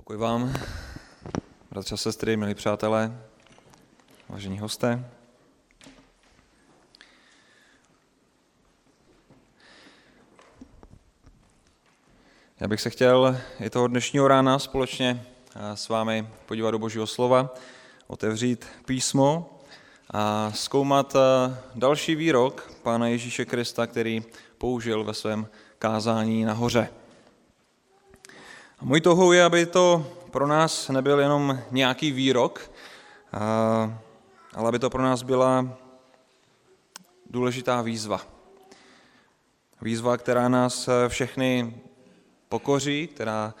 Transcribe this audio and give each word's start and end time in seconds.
Pokoj 0.00 0.16
vám, 0.16 0.54
bratři 1.70 1.94
a 1.94 1.96
sestry, 1.96 2.36
milí 2.36 2.54
přátelé, 2.54 3.20
vážení 4.28 4.58
hosté. 4.58 5.04
Já 12.60 12.68
bych 12.68 12.80
se 12.80 12.90
chtěl 12.90 13.40
i 13.60 13.70
toho 13.70 13.86
dnešního 13.88 14.28
rána 14.28 14.58
společně 14.58 15.26
s 15.74 15.88
vámi 15.88 16.28
podívat 16.46 16.70
do 16.70 16.78
Božího 16.78 17.06
slova, 17.06 17.54
otevřít 18.06 18.66
písmo 18.84 19.58
a 20.10 20.52
zkoumat 20.54 21.16
další 21.74 22.14
výrok 22.14 22.72
Pána 22.82 23.06
Ježíše 23.06 23.44
Krista, 23.44 23.86
který 23.86 24.22
použil 24.58 25.04
ve 25.04 25.14
svém 25.14 25.48
kázání 25.78 26.44
nahoře. 26.44 26.99
Můj 28.82 29.00
touhou 29.00 29.32
je, 29.32 29.44
aby 29.44 29.66
to 29.66 30.06
pro 30.30 30.46
nás 30.46 30.88
nebyl 30.88 31.20
jenom 31.20 31.58
nějaký 31.70 32.12
výrok, 32.12 32.70
ale 34.54 34.68
aby 34.68 34.78
to 34.78 34.90
pro 34.90 35.02
nás 35.02 35.22
byla 35.22 35.68
důležitá 37.30 37.82
výzva. 37.82 38.20
Výzva, 39.82 40.16
která 40.16 40.48
nás 40.48 40.88
všechny 41.08 41.74
pokoří, 42.48 43.06
která 43.06 43.54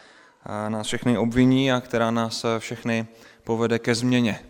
nás 0.68 0.86
všechny 0.86 1.18
obviní 1.18 1.72
a 1.72 1.80
která 1.80 2.10
nás 2.10 2.46
všechny 2.58 3.06
povede 3.44 3.78
ke 3.78 3.94
změně. 3.94 4.44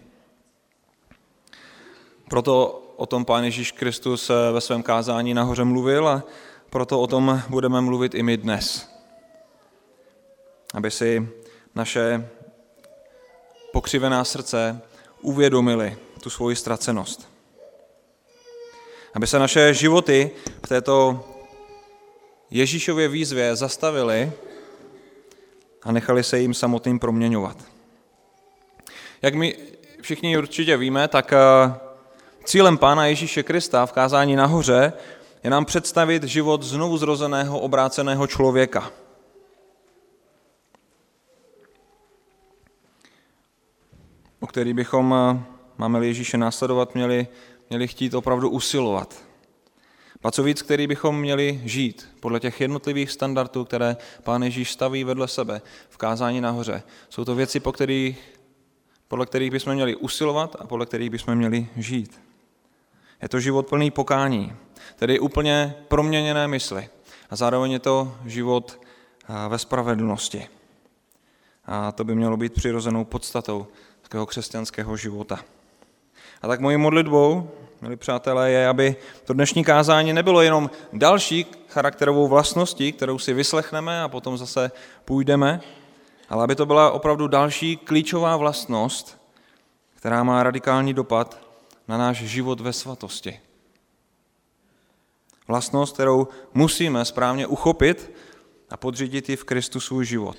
Proto 2.29 2.83
o 2.97 3.07
tom 3.07 3.25
Pán 3.25 3.45
Ježíš 3.45 3.73
Kristus 3.73 4.31
ve 4.53 4.61
svém 4.61 4.83
kázání 4.83 5.35
nahoře 5.35 5.65
mluvil 5.65 6.09
a 6.09 6.23
proto 6.71 7.01
o 7.01 7.07
tom 7.07 7.43
budeme 7.49 7.81
mluvit 7.81 8.15
i 8.15 8.23
my 8.23 8.37
dnes. 8.37 8.90
Aby 10.75 10.91
si 10.91 11.29
naše 11.75 12.29
pokřivená 13.73 14.25
srdce 14.25 14.81
uvědomili 15.21 15.97
tu 16.23 16.31
svoji 16.31 16.57
ztracenost. 16.57 17.29
Aby 19.15 19.27
se 19.27 19.39
naše 19.39 19.75
životy 19.75 20.31
v 20.65 20.69
této 20.69 21.25
Ježíšově 22.51 23.09
výzvě 23.09 23.57
zastavili 23.57 24.33
a 25.83 25.93
nechali 25.93 26.25
se 26.25 26.39
jim 26.39 26.55
samotným 26.55 26.99
proměňovat. 26.99 27.57
Jak 29.23 29.35
my 29.35 29.57
všichni 30.03 30.39
určitě 30.39 30.77
víme, 30.77 31.09
tak 31.09 31.33
eh, 31.33 31.39
cílem 32.45 32.79
Pána 32.79 33.07
Ježíše 33.07 33.43
Krista 33.43 33.87
v 33.87 33.93
kázání 33.93 34.37
nahoře 34.37 34.93
je 35.45 35.51
nám 35.51 35.65
představit 35.65 36.25
život 36.25 36.63
znovu 36.63 36.99
zrozeného, 36.99 37.61
obráceného 37.61 38.27
člověka. 38.27 38.91
Který 44.51 44.75
bychom, 44.75 45.15
eh, 45.15 45.43
máme 45.79 46.07
Ježíše 46.07 46.39
následovat, 46.39 46.95
měli, 46.95 47.29
měli 47.71 47.89
chtít 47.89 48.15
opravdu 48.15 48.51
usilovat. 48.51 49.15
A 50.23 50.31
co 50.31 50.43
víc, 50.43 50.63
který 50.63 50.87
bychom 50.87 51.21
měli 51.21 51.61
žít 51.65 52.09
podle 52.21 52.41
těch 52.41 52.61
jednotlivých 52.61 53.11
standardů, 53.11 53.65
které 53.65 53.97
Pán 54.23 54.43
Ježíš 54.43 54.73
staví 54.73 55.05
vedle 55.05 55.29
sebe 55.29 55.63
v 55.89 55.97
kázání 55.97 56.41
nahoře. 56.41 56.83
Jsou 57.09 57.25
to 57.25 57.35
věci, 57.35 57.61
po 57.61 57.73
kterých, 57.73 58.19
podle 59.09 59.27
kterých 59.27 59.51
bychom 59.51 59.75
měli 59.75 59.97
usilovat 59.97 60.57
a 60.59 60.67
podle 60.67 60.87
kterých 60.87 61.11
bychom 61.11 61.35
měli 61.35 61.69
žít. 61.77 62.21
Je 63.23 63.29
to 63.29 63.41
život 63.41 63.69
plný 63.69 63.91
pokání, 63.91 64.53
tedy 64.97 65.19
úplně 65.19 65.75
proměněné 65.89 66.49
mysli. 66.49 66.89
A 67.31 67.37
zároveň 67.37 67.73
je 67.73 67.79
to 67.79 68.17
život 68.27 68.81
eh, 68.83 69.49
ve 69.49 69.59
spravedlnosti. 69.59 70.47
A 71.67 71.93
to 71.93 72.05
by 72.05 72.15
mělo 72.15 72.37
být 72.37 72.53
přirozenou 72.53 73.05
podstatou 73.05 73.67
takového 74.11 74.27
křesťanského 74.27 74.97
života. 74.97 75.39
A 76.43 76.49
tak 76.49 76.61
mojí 76.61 76.77
modlitbou, 76.77 77.51
milí 77.81 77.97
přátelé, 77.97 78.51
je, 78.51 78.69
aby 78.69 78.97
to 79.25 79.33
dnešní 79.33 79.65
kázání 79.65 80.13
nebylo 80.13 80.43
jenom 80.43 80.71
další 80.93 81.47
charakterovou 81.69 82.29
vlastností, 82.29 82.93
kterou 82.93 83.19
si 83.19 83.33
vyslechneme 83.33 84.03
a 84.03 84.09
potom 84.09 84.39
zase 84.39 84.71
půjdeme, 85.05 85.61
ale 86.29 86.45
aby 86.45 86.57
to 86.57 86.67
byla 86.67 86.91
opravdu 86.91 87.29
další 87.29 87.77
klíčová 87.77 88.37
vlastnost, 88.37 89.21
která 89.95 90.23
má 90.23 90.43
radikální 90.43 90.95
dopad 90.95 91.39
na 91.89 91.99
náš 91.99 92.17
život 92.17 92.61
ve 92.61 92.73
svatosti. 92.73 93.41
Vlastnost, 95.49 95.95
kterou 95.95 96.29
musíme 96.55 97.05
správně 97.05 97.47
uchopit 97.47 98.11
a 98.71 98.77
podřídit 98.77 99.29
ji 99.29 99.37
v 99.37 99.45
Kristu 99.45 99.81
svůj 99.81 100.07
život. 100.07 100.37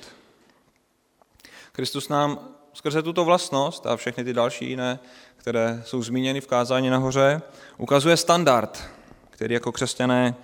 Kristus 1.72 2.10
nám 2.10 2.52
skrze 2.74 3.04
tuto 3.04 3.26
vlastnost 3.26 3.86
a 3.86 3.96
všechny 3.96 4.24
ty 4.24 4.34
další 4.34 4.70
jiné, 4.70 5.00
které 5.38 5.84
jsou 5.86 6.04
zmíněny 6.04 6.42
v 6.42 6.48
kázání 6.48 6.90
nahoře, 6.90 7.42
ukazuje 7.78 8.18
standard, 8.18 8.90
který 9.30 9.54
jako 9.54 9.72
křesťané 9.72 10.36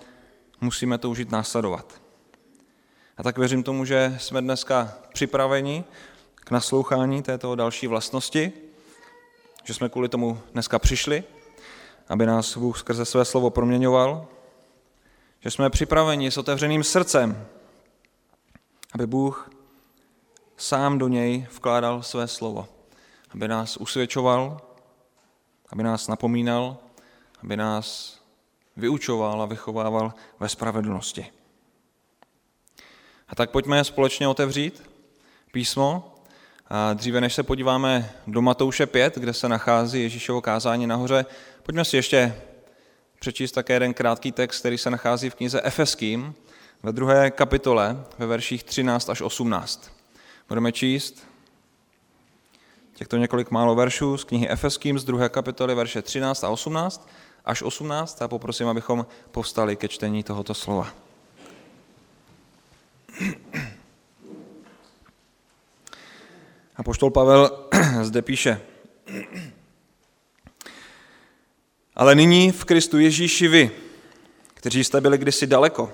musíme 0.61 0.97
toužit 0.97 1.31
následovat. 1.31 2.01
A 3.17 3.23
tak 3.23 3.37
věřím 3.37 3.63
tomu, 3.63 3.85
že 3.85 4.17
jsme 4.19 4.41
dneska 4.41 4.93
připraveni 5.13 5.83
k 6.35 6.51
naslouchání 6.51 7.23
této 7.23 7.55
další 7.55 7.87
vlastnosti, 7.87 8.51
že 9.63 9.73
jsme 9.73 9.89
kvůli 9.89 10.09
tomu 10.09 10.39
dneska 10.53 10.79
přišli, 10.79 11.23
aby 12.07 12.25
nás 12.25 12.57
Bůh 12.57 12.79
skrze 12.79 13.05
své 13.05 13.25
slovo 13.25 13.49
proměňoval, 13.49 14.27
že 15.39 15.51
jsme 15.51 15.69
připraveni 15.69 16.31
s 16.31 16.37
otevřeným 16.37 16.83
srdcem, 16.83 17.47
aby 18.93 19.07
Bůh 19.07 19.49
sám 20.57 20.97
do 20.97 21.07
něj 21.07 21.47
vkládal 21.51 22.03
své 22.03 22.27
slovo, 22.27 22.67
aby 23.29 23.47
nás 23.47 23.77
usvědčoval, 23.77 24.61
aby 25.69 25.83
nás 25.83 26.07
napomínal, 26.07 26.77
aby 27.43 27.57
nás 27.57 28.17
vyučoval 28.77 29.41
a 29.41 29.45
vychovával 29.45 30.13
ve 30.39 30.49
spravedlnosti. 30.49 31.27
A 33.27 33.35
tak 33.35 33.49
pojďme 33.51 33.83
společně 33.83 34.27
otevřít 34.27 34.89
písmo. 35.51 36.13
A 36.69 36.93
dříve 36.93 37.21
než 37.21 37.33
se 37.33 37.43
podíváme 37.43 38.11
do 38.27 38.41
Matouše 38.41 38.85
5, 38.85 39.17
kde 39.17 39.33
se 39.33 39.49
nachází 39.49 40.01
Ježíšovo 40.01 40.41
kázání 40.41 40.87
nahoře, 40.87 41.25
pojďme 41.63 41.85
si 41.85 41.95
ještě 41.95 42.41
přečíst 43.19 43.51
také 43.51 43.73
jeden 43.73 43.93
krátký 43.93 44.31
text, 44.31 44.59
který 44.59 44.77
se 44.77 44.89
nachází 44.89 45.29
v 45.29 45.35
knize 45.35 45.61
Efeským 45.61 46.35
ve 46.83 46.91
druhé 46.91 47.31
kapitole 47.31 48.03
ve 48.17 48.25
verších 48.25 48.63
13 48.63 49.09
až 49.09 49.21
18. 49.21 49.96
Budeme 50.47 50.71
číst 50.71 51.27
těchto 52.93 53.17
několik 53.17 53.51
málo 53.51 53.75
veršů 53.75 54.17
z 54.17 54.23
knihy 54.23 54.49
Efeským 54.49 54.99
z 54.99 55.03
druhé 55.03 55.29
kapitoly 55.29 55.75
verše 55.75 56.01
13 56.01 56.43
a 56.43 56.49
18 56.49 57.09
až 57.45 57.61
18 57.61 58.21
a 58.21 58.27
poprosím, 58.27 58.67
abychom 58.67 59.05
povstali 59.31 59.75
ke 59.75 59.87
čtení 59.87 60.23
tohoto 60.23 60.53
slova. 60.53 60.93
A 66.75 66.83
poštol 66.83 67.11
Pavel 67.11 67.69
zde 68.01 68.21
píše, 68.21 68.61
ale 71.95 72.15
nyní 72.15 72.51
v 72.51 72.65
Kristu 72.65 72.99
Ježíši 72.99 73.47
vy, 73.47 73.71
kteří 74.53 74.83
jste 74.83 75.01
byli 75.01 75.17
kdysi 75.17 75.47
daleko, 75.47 75.91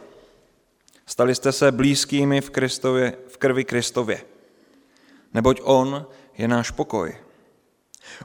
stali 1.05 1.35
jste 1.35 1.51
se 1.51 1.71
blízkými 1.71 2.41
v, 2.41 2.49
Kristově, 2.49 3.17
v 3.27 3.37
krvi 3.37 3.65
Kristově 3.65 4.32
neboť 5.33 5.61
On 5.63 6.05
je 6.37 6.47
náš 6.47 6.71
pokoj. 6.71 7.15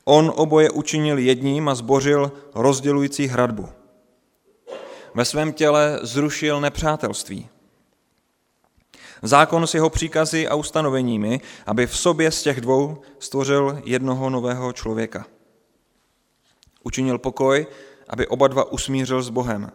On 0.05 0.33
oboje 0.37 0.71
učinil 0.71 1.19
jedním 1.19 1.69
a 1.69 1.75
zbořil 1.75 2.33
rozdělující 2.55 3.27
hradbu. 3.27 3.69
Ve 5.15 5.25
svém 5.25 5.53
těle 5.53 5.99
zrušil 6.03 6.61
nepřátelství. 6.61 7.49
Zákon 9.23 9.67
s 9.67 9.75
jeho 9.75 9.91
příkazy 9.91 10.49
a 10.49 10.55
ustanoveními, 10.55 11.41
aby 11.67 11.87
v 11.87 11.97
sobě 11.97 12.31
z 12.31 12.43
těch 12.43 12.61
dvou 12.61 13.03
stvořil 13.19 13.83
jednoho 13.85 14.31
nového 14.31 14.73
člověka. 14.73 15.27
Učinil 16.85 17.19
pokoj, 17.19 17.67
aby 18.09 18.27
oba 18.27 18.49
dva 18.49 18.65
usmířil 18.73 19.23
s 19.23 19.31
Bohem 19.31 19.73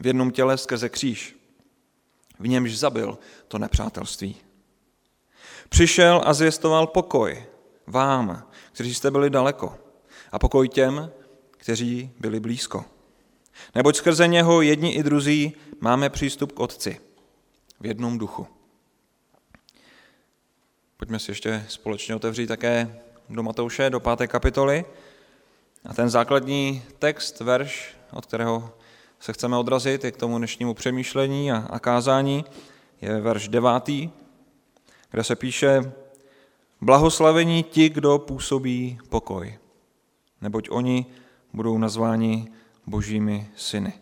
v 0.00 0.06
jednom 0.06 0.30
těle 0.30 0.58
skrze 0.58 0.88
kříž. 0.88 1.36
V 2.38 2.48
němž 2.48 2.78
zabil 2.78 3.18
to 3.48 3.58
nepřátelství. 3.58 4.36
Přišel 5.74 6.22
a 6.24 6.34
zvěstoval 6.34 6.86
pokoj 6.86 7.46
vám, 7.86 8.46
kteří 8.72 8.94
jste 8.94 9.10
byli 9.10 9.30
daleko, 9.30 9.78
a 10.32 10.38
pokoj 10.38 10.68
těm, 10.68 11.10
kteří 11.50 12.10
byli 12.20 12.40
blízko. 12.40 12.84
Neboť 13.74 13.96
skrze 13.96 14.28
něho 14.28 14.62
jedni 14.62 14.92
i 14.92 15.02
druzí 15.02 15.52
máme 15.80 16.10
přístup 16.10 16.52
k 16.52 16.60
Otci 16.60 17.00
v 17.80 17.86
jednom 17.86 18.18
duchu. 18.18 18.46
Pojďme 20.96 21.18
si 21.18 21.30
ještě 21.30 21.64
společně 21.68 22.14
otevřít 22.14 22.46
také 22.46 23.00
do 23.28 23.42
Matouše, 23.42 23.90
do 23.90 24.00
páté 24.00 24.26
kapitoly. 24.26 24.84
A 25.84 25.94
ten 25.94 26.10
základní 26.10 26.82
text, 26.98 27.40
verš, 27.40 27.96
od 28.12 28.26
kterého 28.26 28.72
se 29.20 29.32
chceme 29.32 29.56
odrazit 29.56 30.04
i 30.04 30.12
k 30.12 30.16
tomu 30.16 30.38
dnešnímu 30.38 30.74
přemýšlení 30.74 31.52
a 31.52 31.78
kázání, 31.78 32.44
je 33.00 33.20
verš 33.20 33.48
devátý, 33.48 34.10
kde 35.14 35.24
se 35.24 35.36
píše, 35.36 35.92
Blahoslavení 36.80 37.62
ti, 37.62 37.88
kdo 37.88 38.18
působí 38.18 38.98
pokoj, 39.08 39.58
neboť 40.40 40.68
oni 40.70 41.06
budou 41.52 41.78
nazváni 41.78 42.52
božími 42.86 43.50
syny. 43.56 43.92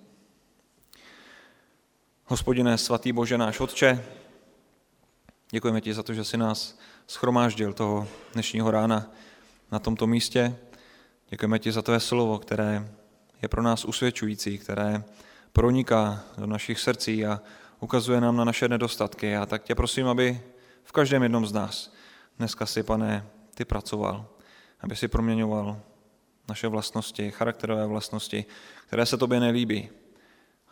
Hospodine, 2.24 2.78
svatý 2.78 3.12
Bože, 3.12 3.38
náš 3.38 3.60
Otče, 3.60 4.04
děkujeme 5.50 5.80
ti 5.80 5.94
za 5.94 6.02
to, 6.02 6.14
že 6.14 6.24
jsi 6.24 6.36
nás 6.36 6.78
schromáždil 7.06 7.72
toho 7.72 8.08
dnešního 8.32 8.70
rána 8.70 9.10
na 9.72 9.78
tomto 9.78 10.06
místě. 10.06 10.56
Děkujeme 11.28 11.58
ti 11.58 11.72
za 11.72 11.82
tvé 11.82 12.00
slovo, 12.00 12.38
které 12.38 12.88
je 13.42 13.48
pro 13.48 13.62
nás 13.62 13.84
usvědčující, 13.84 14.58
které 14.58 15.04
proniká 15.52 16.24
do 16.38 16.46
našich 16.46 16.80
srdcí 16.80 17.26
a 17.26 17.40
ukazuje 17.80 18.20
nám 18.20 18.36
na 18.36 18.44
naše 18.44 18.68
nedostatky. 18.68 19.36
A 19.36 19.46
tak 19.46 19.62
tě 19.62 19.74
prosím, 19.74 20.08
aby 20.08 20.40
v 20.84 20.92
každém 20.92 21.22
jednom 21.22 21.46
z 21.46 21.52
nás 21.52 21.92
dneska 22.38 22.66
si, 22.66 22.82
pane, 22.82 23.26
ty 23.54 23.64
pracoval, 23.64 24.26
aby 24.80 24.96
si 24.96 25.08
proměňoval 25.08 25.80
naše 26.48 26.68
vlastnosti, 26.68 27.30
charakterové 27.30 27.86
vlastnosti, 27.86 28.44
které 28.86 29.06
se 29.06 29.16
tobě 29.16 29.40
nelíbí. 29.40 29.88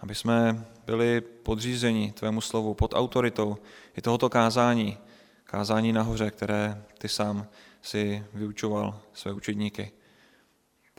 Aby 0.01 0.15
jsme 0.15 0.65
byli 0.87 1.21
podřízeni 1.21 2.13
tvému 2.13 2.41
slovu, 2.41 2.75
pod 2.75 2.95
autoritou 2.95 3.57
i 3.97 4.03
tohoto 4.03 4.29
kázání, 4.29 4.99
kázání 5.45 5.93
nahoře, 5.93 6.31
které 6.31 6.85
ty 6.99 7.09
sám 7.09 7.47
si 7.83 8.25
vyučoval 8.35 9.01
své 9.13 9.33
učedníky. 9.33 9.93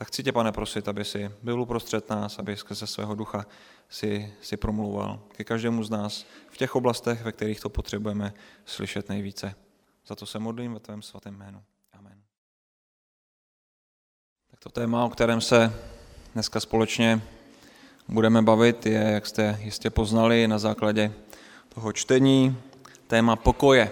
Tak 0.01 0.07
chci 0.07 0.23
tě, 0.23 0.31
pane, 0.31 0.51
prosit, 0.51 0.87
aby 0.87 1.05
si 1.05 1.31
byl 1.43 1.61
uprostřed 1.61 2.09
nás, 2.09 2.39
aby 2.39 2.57
skrze 2.57 2.87
svého 2.87 3.15
ducha 3.15 3.45
si, 3.89 4.33
si 4.41 4.57
promluval 4.57 5.19
ke 5.31 5.43
každému 5.43 5.83
z 5.83 5.89
nás 5.89 6.25
v 6.49 6.57
těch 6.57 6.75
oblastech, 6.75 7.23
ve 7.23 7.31
kterých 7.31 7.59
to 7.59 7.69
potřebujeme 7.69 8.33
slyšet 8.65 9.09
nejvíce. 9.09 9.55
Za 10.07 10.15
to 10.15 10.25
se 10.25 10.39
modlím 10.39 10.73
ve 10.73 10.79
tvém 10.79 11.01
svatém 11.01 11.35
jménu. 11.35 11.63
Amen. 11.93 12.21
Tak 14.51 14.59
to 14.59 14.69
téma, 14.69 15.05
o 15.05 15.09
kterém 15.09 15.41
se 15.41 15.73
dneska 16.33 16.59
společně 16.59 17.21
budeme 18.07 18.41
bavit, 18.41 18.85
je, 18.85 18.99
jak 18.99 19.27
jste 19.27 19.59
jistě 19.61 19.89
poznali 19.89 20.47
na 20.47 20.59
základě 20.59 21.13
toho 21.69 21.93
čtení, 21.93 22.57
téma 23.07 23.35
pokoje. 23.35 23.91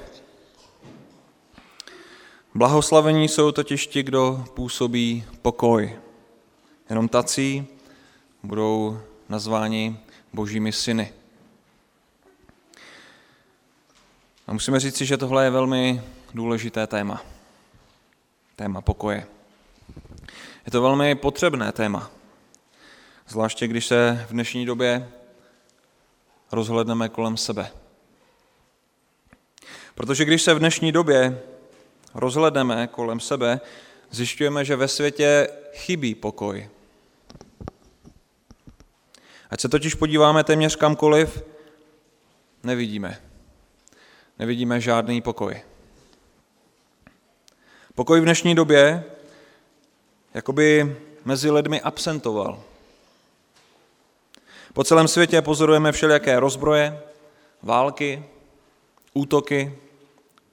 Blahoslavení 2.59 3.27
jsou 3.27 3.51
totiž 3.51 3.87
ti, 3.87 4.03
kdo 4.03 4.45
působí 4.53 5.25
pokoj. 5.41 5.99
Jenom 6.89 7.07
tací 7.07 7.67
budou 8.43 8.99
nazváni 9.29 9.99
božími 10.33 10.71
syny. 10.71 11.13
A 14.47 14.53
musíme 14.53 14.79
říct 14.79 14.95
si, 14.97 15.05
že 15.05 15.17
tohle 15.17 15.43
je 15.43 15.49
velmi 15.49 16.03
důležité 16.33 16.87
téma. 16.87 17.21
Téma 18.55 18.81
pokoje. 18.81 19.27
Je 20.65 20.71
to 20.71 20.81
velmi 20.81 21.15
potřebné 21.15 21.71
téma. 21.71 22.11
Zvláště 23.27 23.67
když 23.67 23.85
se 23.85 24.25
v 24.29 24.31
dnešní 24.31 24.65
době 24.65 25.09
rozhledneme 26.51 27.09
kolem 27.09 27.37
sebe. 27.37 27.71
Protože 29.95 30.25
když 30.25 30.41
se 30.41 30.53
v 30.53 30.59
dnešní 30.59 30.91
době 30.91 31.41
rozhledneme 32.13 32.87
kolem 32.87 33.19
sebe, 33.19 33.61
zjišťujeme, 34.11 34.65
že 34.65 34.75
ve 34.75 34.87
světě 34.87 35.49
chybí 35.73 36.15
pokoj. 36.15 36.69
Ať 39.49 39.59
se 39.61 39.69
totiž 39.69 39.95
podíváme 39.95 40.43
téměř 40.43 40.75
kamkoliv, 40.75 41.43
nevidíme. 42.63 43.21
Nevidíme 44.39 44.81
žádný 44.81 45.21
pokoj. 45.21 45.61
Pokoj 47.95 48.19
v 48.19 48.23
dnešní 48.23 48.55
době 48.55 49.03
jakoby 50.33 50.97
mezi 51.25 51.51
lidmi 51.51 51.81
absentoval. 51.81 52.63
Po 54.73 54.83
celém 54.83 55.07
světě 55.07 55.41
pozorujeme 55.41 55.91
všelijaké 55.91 56.39
rozbroje, 56.39 57.01
války, 57.61 58.25
útoky, 59.13 59.77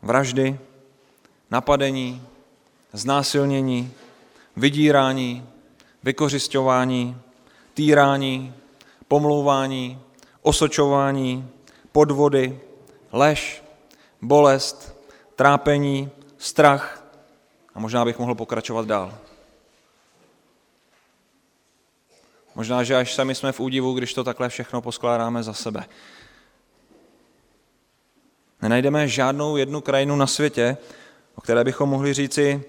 vraždy, 0.03 0.59
napadení, 1.51 2.23
znásilnění, 2.93 3.93
vydírání, 4.57 5.49
vykořišťování, 6.03 7.17
týrání, 7.75 8.55
pomlouvání, 9.09 10.01
osočování, 10.43 11.51
podvody, 11.93 12.61
lež, 13.13 13.65
bolest, 14.23 14.97
trápení, 15.37 16.11
strach 16.39 17.05
a 17.75 17.81
možná 17.81 18.05
bych 18.05 18.19
mohl 18.19 18.35
pokračovat 18.35 18.87
dál. 18.87 19.19
Možná, 22.55 22.85
že 22.85 22.97
až 22.97 23.15
sami 23.15 23.35
jsme 23.35 23.53
v 23.53 23.61
údivu, 23.61 23.95
když 23.95 24.15
to 24.15 24.25
takhle 24.25 24.49
všechno 24.49 24.83
poskládáme 24.83 25.43
za 25.43 25.53
sebe. 25.53 25.85
Nenajdeme 28.63 29.09
žádnou 29.09 29.57
jednu 29.57 29.81
krajinu 29.81 30.17
na 30.17 30.27
světě, 30.27 30.77
o 31.37 31.41
které 31.41 31.65
bychom 31.65 31.89
mohli 31.89 32.15
říci, 32.15 32.65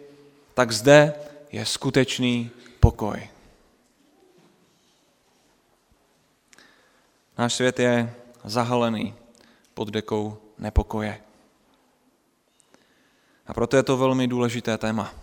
tak 0.54 0.72
zde 0.72 1.14
je 1.52 1.66
skutečný 1.66 2.52
pokoj. 2.80 3.30
Náš 7.38 7.54
svět 7.54 7.80
je 7.80 8.14
zahalený 8.44 9.16
pod 9.74 9.90
dekou 9.90 10.38
nepokoje. 10.58 11.22
A 13.48 13.54
proto 13.54 13.78
je 13.78 13.84
to 13.84 13.98
velmi 13.98 14.28
důležité 14.28 14.78
téma. 14.78 15.14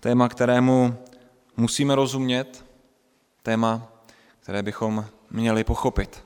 Téma, 0.00 0.28
kterému 0.28 0.98
musíme 1.56 1.94
rozumět, 1.94 2.64
téma, 3.42 3.88
které 4.40 4.62
bychom 4.62 5.06
měli 5.30 5.64
pochopit. 5.64 6.24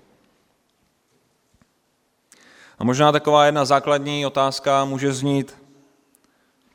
A 2.79 2.85
možná 2.85 3.13
taková 3.13 3.47
jedna 3.47 3.65
základní 3.65 4.27
otázka 4.27 4.85
může 4.85 5.13
znít, 5.13 5.60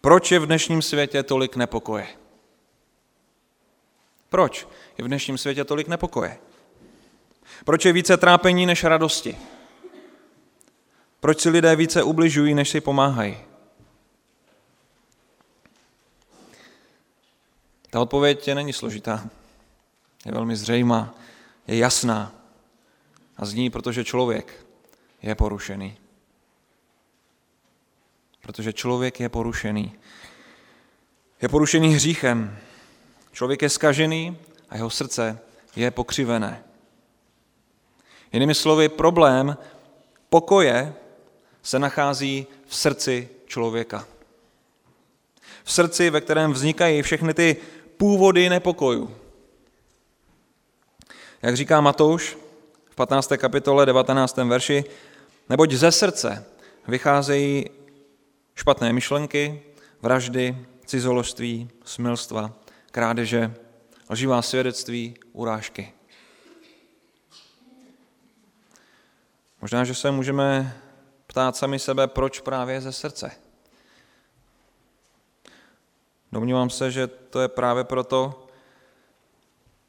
proč 0.06 0.32
je 0.32 0.40
v 0.40 0.46
dnešním 0.46 0.82
světě 0.82 1.24
tolik 1.24 1.56
nepokoje? 1.56 2.08
Proč 4.30 4.68
je 4.98 5.04
v 5.04 5.08
dnešním 5.08 5.38
světě 5.38 5.64
tolik 5.64 5.88
nepokoje? 5.88 6.38
Proč 7.66 7.86
je 7.86 7.94
více 7.94 8.18
trápení 8.18 8.66
než 8.66 8.84
radosti? 8.84 9.38
Proč 11.20 11.42
si 11.42 11.50
lidé 11.50 11.76
více 11.76 12.04
ubližují, 12.04 12.54
než 12.54 12.70
si 12.70 12.82
pomáhají? 12.82 13.38
Ta 17.90 18.02
odpověď 18.02 18.48
je 18.48 18.56
není 18.56 18.74
složitá. 18.74 19.30
Je 20.26 20.32
velmi 20.32 20.56
zřejmá, 20.56 21.16
je 21.68 21.78
jasná 21.78 22.32
a 23.38 23.46
zní, 23.46 23.70
protože 23.70 24.04
člověk 24.04 24.66
je 25.22 25.36
porušený. 25.36 25.98
Protože 28.46 28.74
člověk 28.74 29.20
je 29.20 29.30
porušený. 29.30 29.94
Je 31.42 31.50
porušený 31.50 31.94
hříchem. 31.94 32.58
Člověk 33.32 33.62
je 33.62 33.70
skažený 33.70 34.38
a 34.70 34.76
jeho 34.76 34.90
srdce 34.90 35.40
je 35.76 35.92
pokřivené. 35.92 36.64
Jinými 38.34 38.56
slovy, 38.56 38.90
problém 38.90 39.58
pokoje 40.30 40.94
se 41.64 41.80
nachází 41.80 42.48
v 42.68 42.76
srdci 42.76 43.30
člověka. 43.46 44.08
V 45.64 45.72
srdci, 45.72 46.10
ve 46.10 46.22
kterém 46.22 46.54
vznikají 46.54 47.02
všechny 47.02 47.34
ty 47.34 47.58
původy 47.98 48.50
nepokoju. 48.50 49.16
Jak 51.42 51.56
říká 51.56 51.82
Matouš 51.82 52.38
v 52.90 52.96
15. 52.96 53.32
kapitole 53.38 53.86
19. 53.86 54.38
verši, 54.38 54.84
neboť 55.50 55.72
ze 55.72 55.92
srdce 55.92 56.46
vycházejí 56.88 57.70
špatné 58.56 58.94
myšlenky, 58.94 59.62
vraždy, 60.02 60.66
cizoložství, 60.86 61.70
smilstva, 61.86 62.54
krádeže, 62.92 63.56
lživá 64.10 64.42
svědectví, 64.42 65.18
urážky. 65.34 65.94
Možná, 69.62 69.84
že 69.84 69.96
se 69.96 70.12
můžeme 70.12 70.78
ptát 71.28 71.56
sami 71.56 71.80
sebe, 71.80 72.08
proč 72.08 72.40
právě 72.40 72.82
ze 72.82 72.92
srdce. 72.92 73.32
Domnívám 76.32 76.70
se, 76.70 76.92
že 76.92 77.08
to 77.08 77.42
je 77.42 77.48
právě 77.48 77.84
proto, 77.84 78.48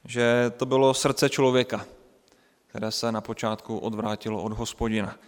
že 0.05 0.53
to 0.57 0.67
bylo 0.67 0.95
srdce 0.95 1.29
člověka, 1.29 1.87
které 2.67 2.93
se 2.93 3.13
na 3.13 3.21
počátku 3.21 3.79
odvrátilo 3.79 4.43
od 4.43 4.53
hospodina. 4.53 5.19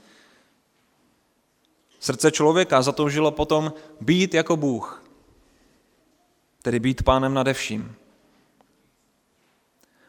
Srdce 2.01 2.31
člověka 2.31 2.83
zatoužilo 2.83 3.31
potom 3.31 3.73
být 4.01 4.35
jako 4.35 4.57
Bůh, 4.57 5.05
tedy 6.63 6.81
být 6.81 7.03
pánem 7.03 7.35
nade 7.35 7.55
vším. 7.55 7.95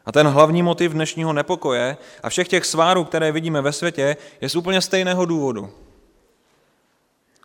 A 0.06 0.12
ten 0.12 0.26
hlavní 0.26 0.62
motiv 0.62 0.92
dnešního 0.92 1.32
nepokoje 1.32 1.96
a 2.22 2.28
všech 2.28 2.48
těch 2.48 2.66
svárů, 2.66 3.04
které 3.04 3.32
vidíme 3.32 3.60
ve 3.60 3.72
světě, 3.72 4.16
je 4.40 4.48
z 4.48 4.56
úplně 4.56 4.80
stejného 4.80 5.24
důvodu. 5.24 5.72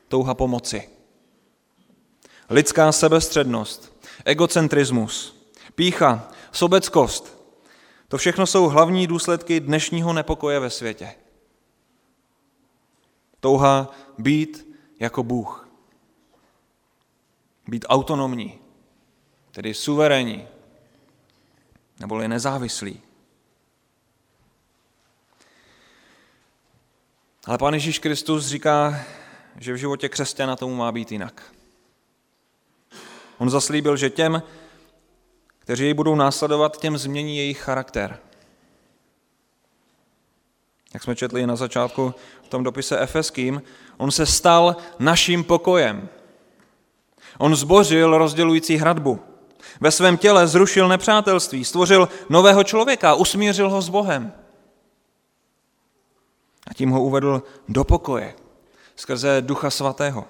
Touha 0.07 0.33
pomoci. 0.33 0.89
lidská 2.49 2.91
sebestřednost, 2.91 3.93
egocentrismus, 4.25 5.45
pícha, 5.75 6.29
sobeckost. 6.51 7.35
To 8.07 8.17
všechno 8.17 8.45
jsou 8.45 8.67
hlavní 8.67 9.07
důsledky 9.07 9.59
dnešního 9.59 10.13
nepokoje 10.13 10.59
ve 10.59 10.69
světě. 10.69 11.15
Touha 13.45 13.91
být 14.17 14.67
jako 14.99 15.23
Bůh. 15.23 15.69
Být 17.67 17.85
autonomní, 17.89 18.59
tedy 19.51 19.73
suverénní, 19.73 20.47
neboli 21.99 22.27
nezávislý. 22.27 23.01
Ale 27.45 27.57
Pán 27.57 27.73
Ježíš 27.73 27.99
Kristus 27.99 28.47
říká, 28.47 29.05
že 29.57 29.73
v 29.73 29.77
životě 29.77 30.09
křesťana 30.09 30.55
tomu 30.55 30.75
má 30.75 30.91
být 30.91 31.11
jinak. 31.11 31.53
On 33.37 33.49
zaslíbil, 33.49 33.97
že 33.97 34.09
těm, 34.09 34.43
kteří 35.59 35.83
jej 35.83 35.93
budou 35.93 36.15
následovat, 36.15 36.77
těm 36.77 36.97
změní 36.97 37.37
jejich 37.37 37.59
charakter. 37.59 38.19
Jak 40.95 41.03
jsme 41.03 41.15
četli 41.15 41.47
na 41.47 41.55
začátku 41.55 42.13
v 42.43 42.47
tom 42.47 42.63
dopise 42.63 42.99
Efeským, 42.99 43.61
on 43.97 44.11
se 44.11 44.25
stal 44.25 44.75
naším 44.99 45.43
pokojem. 45.43 46.09
On 47.37 47.55
zbořil 47.55 48.17
rozdělující 48.17 48.75
hradbu. 48.75 49.19
Ve 49.79 49.91
svém 49.91 50.17
těle 50.17 50.47
zrušil 50.47 50.87
nepřátelství, 50.87 51.65
stvořil 51.65 52.09
nového 52.29 52.63
člověka, 52.63 53.15
usmířil 53.15 53.69
ho 53.69 53.81
s 53.81 53.89
Bohem. 53.89 54.33
A 56.67 56.73
tím 56.73 56.89
ho 56.89 57.03
uvedl 57.03 57.43
do 57.67 57.83
pokoje 57.83 58.35
skrze 58.95 59.41
Ducha 59.41 59.69
Svatého. 59.69 60.25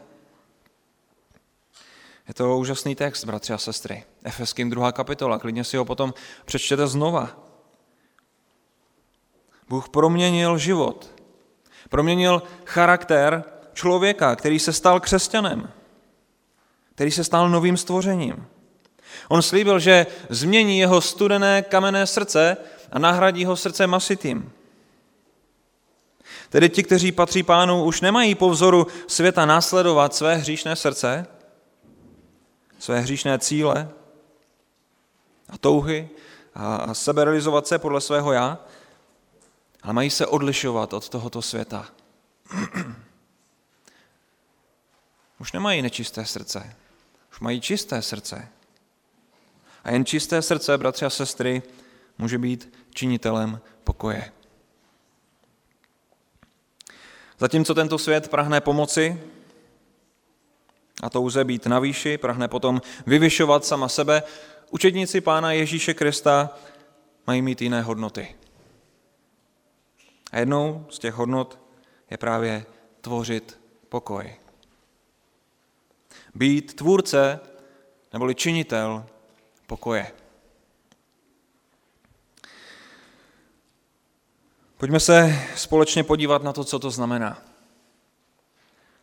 Je 2.27 2.34
to 2.34 2.57
úžasný 2.57 2.95
text, 2.95 3.25
bratři 3.25 3.53
a 3.53 3.57
sestry. 3.57 4.03
Efeským 4.24 4.69
druhá 4.69 4.91
kapitola, 4.91 5.39
klidně 5.39 5.63
si 5.63 5.77
ho 5.77 5.86
potom 5.86 6.13
přečtěte 6.45 6.88
znova. 6.88 7.44
Bůh 9.69 9.89
proměnil 9.89 10.57
život. 10.57 11.12
Proměnil 11.89 12.43
charakter 12.65 13.43
člověka, 13.74 14.36
který 14.36 14.60
se 14.60 14.74
stal 14.74 15.00
křesťanem. 15.00 15.69
Který 16.95 17.12
se 17.12 17.24
stal 17.24 17.50
novým 17.50 17.77
stvořením. 17.77 18.48
On 19.29 19.41
slíbil, 19.41 19.79
že 19.79 20.07
změní 20.29 20.79
jeho 20.79 21.01
studené 21.01 21.62
kamenné 21.62 22.07
srdce 22.07 22.57
a 22.91 23.00
nahradí 23.00 23.45
ho 23.45 23.55
srdce 23.55 23.88
masitým. 23.88 24.51
Tedy 26.50 26.69
ti, 26.69 26.84
kteří 26.84 27.12
patří 27.12 27.43
pánu, 27.43 27.84
už 27.84 28.01
nemají 28.01 28.36
po 28.36 28.50
vzoru 28.50 28.88
světa 29.07 29.45
následovat 29.45 30.15
své 30.15 30.36
hříšné 30.36 30.75
srdce, 30.75 31.27
své 32.79 33.00
hříšné 33.00 33.39
cíle 33.39 33.89
a 35.50 35.57
touhy 35.57 36.10
a 36.55 36.93
seberealizovat 36.93 37.67
se 37.67 37.79
podle 37.79 38.01
svého 38.01 38.31
já, 38.31 38.60
ale 39.86 39.94
mají 39.94 40.10
se 40.10 40.27
odlišovat 40.27 40.94
od 40.94 41.10
tohoto 41.10 41.42
světa. 41.42 41.89
Už 45.39 45.51
nemají 45.51 45.82
nečisté 45.82 46.25
srdce, 46.25 46.75
už 47.32 47.39
mají 47.39 47.62
čisté 47.62 48.01
srdce. 48.01 48.48
A 49.84 49.92
jen 49.92 50.06
čisté 50.06 50.42
srdce, 50.42 50.77
bratři 50.77 51.06
a 51.06 51.10
sestry, 51.10 51.63
může 52.18 52.38
být 52.38 52.74
činitelem 52.94 53.60
pokoje. 53.84 54.32
Zatímco 57.39 57.74
tento 57.74 57.98
svět 57.98 58.27
prahne 58.27 58.62
pomoci 58.62 59.22
a 61.04 61.10
touze 61.10 61.44
být 61.44 61.65
na 61.65 61.80
výši, 61.80 62.18
prahne 62.18 62.48
potom 62.48 62.82
vyvyšovat 63.06 63.65
sama 63.65 63.89
sebe, 63.89 64.24
učedníci 64.72 65.22
Pána 65.22 65.51
Ježíše 65.51 65.94
Krista 65.94 66.50
mají 67.27 67.42
mít 67.42 67.62
jiné 67.62 67.82
hodnoty. 67.82 68.36
A 70.32 70.39
jednou 70.39 70.86
z 70.89 71.00
těch 71.00 71.13
hodnot 71.13 71.60
je 72.12 72.17
právě 72.17 72.65
tvořit 73.01 73.60
pokoj. 73.89 74.36
Být 76.36 76.74
tvůrce 76.74 77.39
neboli 78.13 78.36
činitel 78.36 79.05
pokoje. 79.67 80.12
Pojďme 84.77 85.00
se 85.00 85.39
společně 85.55 86.03
podívat 86.03 86.44
na 86.44 86.53
to, 86.53 86.63
co 86.63 86.79
to 86.79 86.91
znamená. 86.91 87.41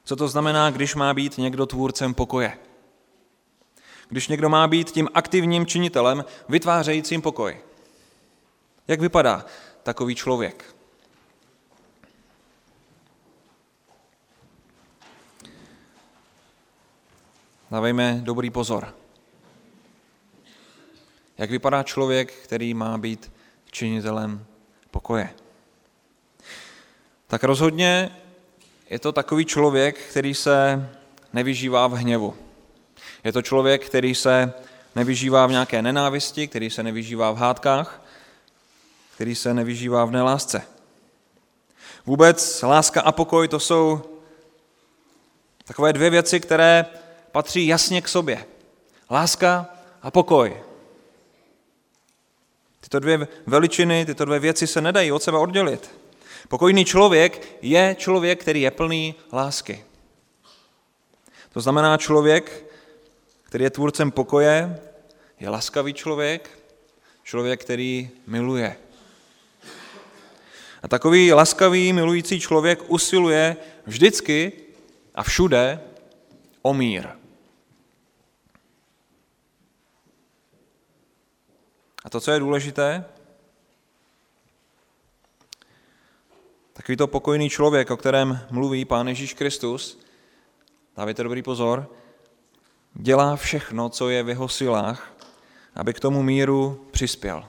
Co 0.05 0.17
to 0.17 0.29
znamená, 0.29 0.71
když 0.71 0.95
má 0.95 1.15
být 1.15 1.39
někdo 1.39 1.67
tvůrcem 1.67 2.15
pokoje. 2.15 2.59
Když 4.09 4.29
někdo 4.29 4.49
má 4.49 4.69
být 4.69 4.91
tím 4.91 5.09
aktivním 5.15 5.67
činitelem, 5.67 6.25
vytvářejícím 6.49 7.23
pokoj. 7.23 7.61
Jak 8.89 9.01
vypadá 9.01 9.47
takový 9.83 10.15
člověk? 10.15 10.72
Dávejme 17.73 18.21
dobrý 18.23 18.51
pozor. 18.51 18.95
Jak 21.39 21.51
vypadá 21.51 21.83
člověk, 21.83 22.33
který 22.33 22.75
má 22.75 22.99
být 22.99 23.33
činitelem 23.71 24.47
pokoje? 24.91 25.31
tak 27.27 27.45
rozhodně 27.45 28.17
je 28.91 28.99
to 28.99 29.13
takový 29.13 29.45
člověk, 29.45 29.99
který 29.99 30.35
se 30.35 30.89
nevyžívá 31.33 31.87
v 31.87 31.93
hněvu. 31.93 32.37
Je 33.25 33.33
to 33.33 33.43
člověk, 33.43 33.87
který 33.87 34.15
se 34.15 34.53
nevyžívá 34.97 35.47
v 35.47 35.51
nějaké 35.51 35.83
nenávisti, 35.83 36.49
který 36.49 36.71
se 36.71 36.83
nevyžívá 36.83 37.31
v 37.31 37.37
hádkách, 37.37 38.03
který 39.15 39.35
se 39.35 39.55
nevyžívá 39.55 40.05
v 40.05 40.11
nelásce. 40.11 40.63
Vůbec 42.07 42.63
láska 42.63 43.01
a 43.01 43.13
pokoj 43.13 43.49
to 43.49 43.61
jsou 43.61 44.03
takové 45.65 45.93
dvě 45.93 46.11
věci, 46.11 46.41
které 46.41 46.87
patří 47.33 47.67
jasně 47.67 48.03
k 48.03 48.09
sobě. 48.09 48.45
Láska 49.11 49.67
a 50.03 50.11
pokoj. 50.11 50.63
Tyto 52.81 52.99
dvě 52.99 53.29
veličiny, 53.47 54.07
tyto 54.07 54.25
dvě 54.25 54.39
věci 54.39 54.67
se 54.67 54.81
nedají 54.81 55.13
od 55.13 55.23
sebe 55.23 55.39
oddělit. 55.39 55.91
Pokojný 56.49 56.85
člověk 56.85 57.57
je 57.63 57.97
člověk, 57.99 58.41
který 58.41 58.61
je 58.61 58.71
plný 58.71 59.15
lásky. 59.33 59.85
To 61.53 61.61
znamená 61.61 61.97
člověk, 61.97 62.65
který 63.43 63.65
je 63.65 63.71
tvůrcem 63.71 64.11
pokoje, 64.11 64.81
je 65.41 65.49
laskavý 65.49 65.95
člověk, 65.95 66.51
člověk, 67.23 67.61
který 67.61 68.11
miluje. 68.27 68.77
A 70.83 70.89
takový 70.89 71.33
laskavý, 71.33 71.93
milující 71.93 72.41
člověk 72.41 72.83
usiluje 72.89 73.57
vždycky 73.87 74.53
a 75.15 75.23
všude 75.23 75.81
o 76.63 76.75
mír. 76.75 77.22
A 82.05 82.11
to, 82.11 82.21
co 82.21 82.31
je 82.31 82.39
důležité, 82.39 83.05
Takový 86.73 86.97
to 86.97 87.07
pokojný 87.07 87.51
člověk, 87.51 87.91
o 87.91 87.97
kterém 87.97 88.41
mluví 88.51 88.85
Pán 88.85 89.09
Ježíš 89.09 89.35
Kristus, 89.35 89.99
dávajte 90.97 91.23
dobrý 91.23 91.43
pozor, 91.43 91.91
dělá 92.95 93.37
všechno, 93.37 93.89
co 93.89 94.09
je 94.09 94.23
v 94.23 94.29
jeho 94.29 94.49
silách, 94.49 95.13
aby 95.75 95.95
k 95.95 96.01
tomu 96.01 96.23
míru 96.23 96.87
přispěl. 96.91 97.45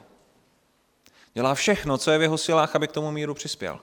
Dělá 1.33 1.55
všechno, 1.55 1.97
co 1.97 2.11
je 2.11 2.17
v 2.17 2.21
jeho 2.21 2.37
silách, 2.37 2.75
aby 2.75 2.87
k 2.87 2.91
tomu 2.91 3.11
míru 3.11 3.33
přispěl. 3.33 3.79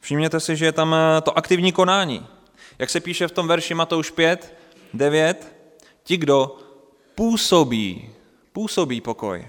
Všimněte 0.00 0.40
si, 0.40 0.56
že 0.56 0.64
je 0.64 0.72
tam 0.72 0.94
eh, 0.94 1.20
to 1.20 1.38
aktivní 1.38 1.72
konání. 1.72 2.26
Jak 2.78 2.90
se 2.90 3.00
píše 3.00 3.28
v 3.28 3.32
tom 3.32 3.48
verši 3.48 3.74
Matouš 3.74 4.10
5, 4.10 4.54
9, 4.94 5.56
ti, 6.02 6.16
kdo 6.16 6.58
působí, 7.14 8.10
působí 8.52 9.00
pokoj. 9.00 9.46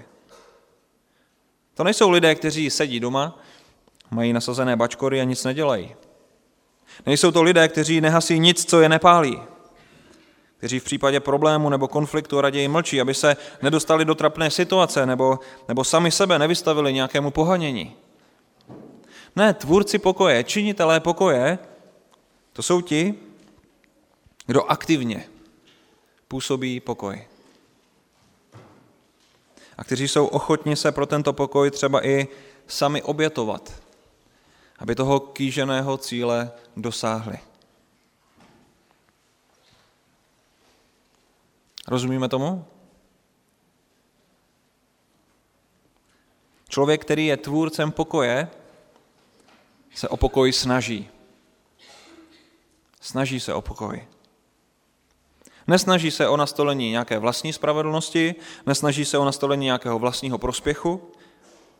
To 1.74 1.84
nejsou 1.84 2.10
lidé, 2.10 2.34
kteří 2.34 2.70
sedí 2.70 3.00
doma, 3.00 3.38
mají 4.10 4.32
nasazené 4.32 4.76
bačkory 4.76 5.20
a 5.20 5.24
nic 5.24 5.44
nedělají. 5.44 5.94
Nejsou 7.06 7.30
to 7.30 7.42
lidé, 7.42 7.68
kteří 7.68 8.00
nehasí 8.00 8.38
nic, 8.38 8.64
co 8.64 8.80
je 8.80 8.88
nepálí, 8.88 9.42
kteří 10.56 10.80
v 10.80 10.84
případě 10.84 11.20
problému 11.20 11.70
nebo 11.70 11.88
konfliktu 11.88 12.40
raději 12.40 12.68
mlčí, 12.68 13.00
aby 13.00 13.14
se 13.14 13.36
nedostali 13.62 14.04
do 14.04 14.14
trapné 14.14 14.50
situace 14.50 15.06
nebo, 15.06 15.38
nebo 15.68 15.84
sami 15.84 16.10
sebe 16.10 16.38
nevystavili 16.38 16.92
nějakému 16.92 17.30
pohanění. 17.30 17.96
Ne, 19.36 19.54
tvůrci 19.54 19.98
pokoje, 19.98 20.44
činitelé 20.44 21.00
pokoje, 21.00 21.58
to 22.52 22.62
jsou 22.62 22.80
ti, 22.80 23.14
kdo 24.46 24.70
aktivně 24.70 25.24
působí 26.28 26.80
pokoj. 26.80 27.24
A 29.78 29.84
kteří 29.84 30.08
jsou 30.08 30.26
ochotni 30.26 30.76
se 30.76 30.92
pro 30.92 31.06
tento 31.06 31.32
pokoj 31.32 31.70
třeba 31.70 32.06
i 32.06 32.28
sami 32.66 33.02
obětovat 33.02 33.84
aby 34.78 34.94
toho 34.94 35.20
kýženého 35.20 35.96
cíle 35.96 36.52
dosáhli. 36.76 37.38
Rozumíme 41.88 42.28
tomu? 42.28 42.64
Člověk, 46.68 47.00
který 47.00 47.26
je 47.26 47.36
tvůrcem 47.36 47.92
pokoje, 47.92 48.48
se 49.94 50.08
o 50.08 50.16
pokoj 50.16 50.52
snaží. 50.52 51.08
Snaží 53.00 53.40
se 53.40 53.54
o 53.54 53.62
pokoj. 53.62 54.06
Nesnaží 55.66 56.10
se 56.10 56.28
o 56.28 56.36
nastolení 56.36 56.90
nějaké 56.90 57.18
vlastní 57.18 57.52
spravedlnosti, 57.52 58.34
nesnaží 58.66 59.04
se 59.04 59.18
o 59.18 59.24
nastolení 59.24 59.64
nějakého 59.64 59.98
vlastního 59.98 60.38
prospěchu, 60.38 61.10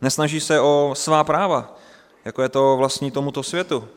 nesnaží 0.01 0.41
se 0.41 0.61
o 0.61 0.93
svá 0.95 1.25
práva, 1.25 1.77
jako 2.25 2.43
je 2.43 2.49
to 2.49 2.77
vlastní 2.77 3.11
tomuto 3.11 3.43
světu, 3.43 3.89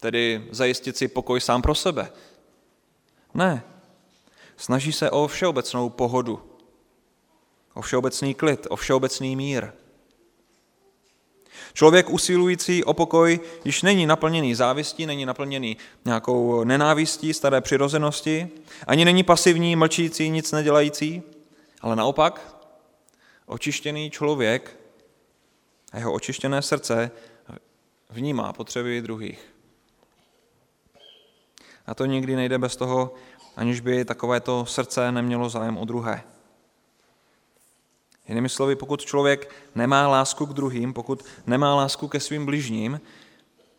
tedy 0.00 0.46
zajistit 0.50 0.96
si 0.96 1.08
pokoj 1.08 1.40
sám 1.40 1.62
pro 1.62 1.74
sebe. 1.74 2.12
Ne. 3.34 3.62
Snaží 4.56 4.92
se 4.92 5.10
o 5.10 5.26
všeobecnou 5.26 5.90
pohodu, 5.90 6.42
o 7.74 7.82
všeobecný 7.82 8.34
klid, 8.34 8.66
o 8.70 8.76
všeobecný 8.76 9.36
mír. 9.36 9.72
Člověk 11.72 12.10
usilující 12.10 12.84
o 12.84 12.94
pokoj 12.94 13.40
již 13.64 13.82
není 13.82 14.06
naplněný 14.06 14.54
závistí, 14.54 15.06
není 15.06 15.26
naplněný 15.26 15.76
nějakou 16.04 16.64
nenávistí 16.64 17.34
staré 17.34 17.60
přirozenosti, 17.60 18.48
ani 18.86 19.04
není 19.04 19.22
pasivní, 19.22 19.76
mlčící, 19.76 20.30
nic 20.30 20.52
nedělající, 20.52 21.22
ale 21.80 21.96
naopak 21.96 22.56
očištěný 23.46 24.10
člověk 24.10 24.76
a 25.92 25.96
jeho 25.98 26.12
očištěné 26.12 26.62
srdce 26.62 27.10
vnímá 28.10 28.52
potřeby 28.52 29.02
druhých. 29.02 29.52
A 31.86 31.94
to 31.94 32.04
nikdy 32.04 32.36
nejde 32.36 32.58
bez 32.58 32.76
toho, 32.76 33.14
aniž 33.56 33.80
by 33.80 34.04
takovéto 34.04 34.66
srdce 34.66 35.12
nemělo 35.12 35.48
zájem 35.48 35.78
o 35.78 35.84
druhé. 35.84 36.22
Jinými 38.28 38.48
slovy, 38.48 38.76
pokud 38.76 39.04
člověk 39.04 39.54
nemá 39.74 40.08
lásku 40.08 40.46
k 40.46 40.52
druhým, 40.52 40.92
pokud 40.92 41.24
nemá 41.46 41.74
lásku 41.74 42.08
ke 42.08 42.20
svým 42.20 42.46
bližním, 42.46 43.00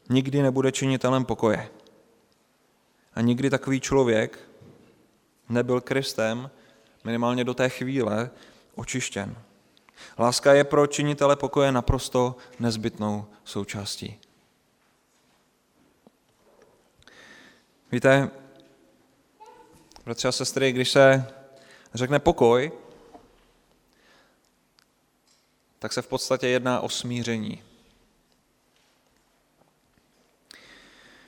nikdy 0.09 0.41
nebude 0.41 0.71
činitelem 0.71 1.25
pokoje. 1.25 1.69
A 3.13 3.21
nikdy 3.21 3.49
takový 3.49 3.79
člověk 3.79 4.39
nebyl 5.49 5.81
Kristem, 5.81 6.49
minimálně 7.03 7.43
do 7.43 7.53
té 7.53 7.69
chvíle, 7.69 8.29
očištěn. 8.75 9.35
Láska 10.19 10.53
je 10.53 10.63
pro 10.63 10.87
činitele 10.87 11.35
pokoje 11.35 11.71
naprosto 11.71 12.35
nezbytnou 12.59 13.25
součástí. 13.43 14.19
Víte, 17.91 18.29
bratři 20.05 20.27
a 20.27 20.31
sestry, 20.31 20.71
když 20.71 20.91
se 20.91 21.27
řekne 21.93 22.19
pokoj, 22.19 22.71
tak 25.83 25.93
se 25.93 26.01
v 26.01 26.07
podstatě 26.07 26.47
jedná 26.47 26.79
o 26.79 26.89
smíření. 26.89 27.63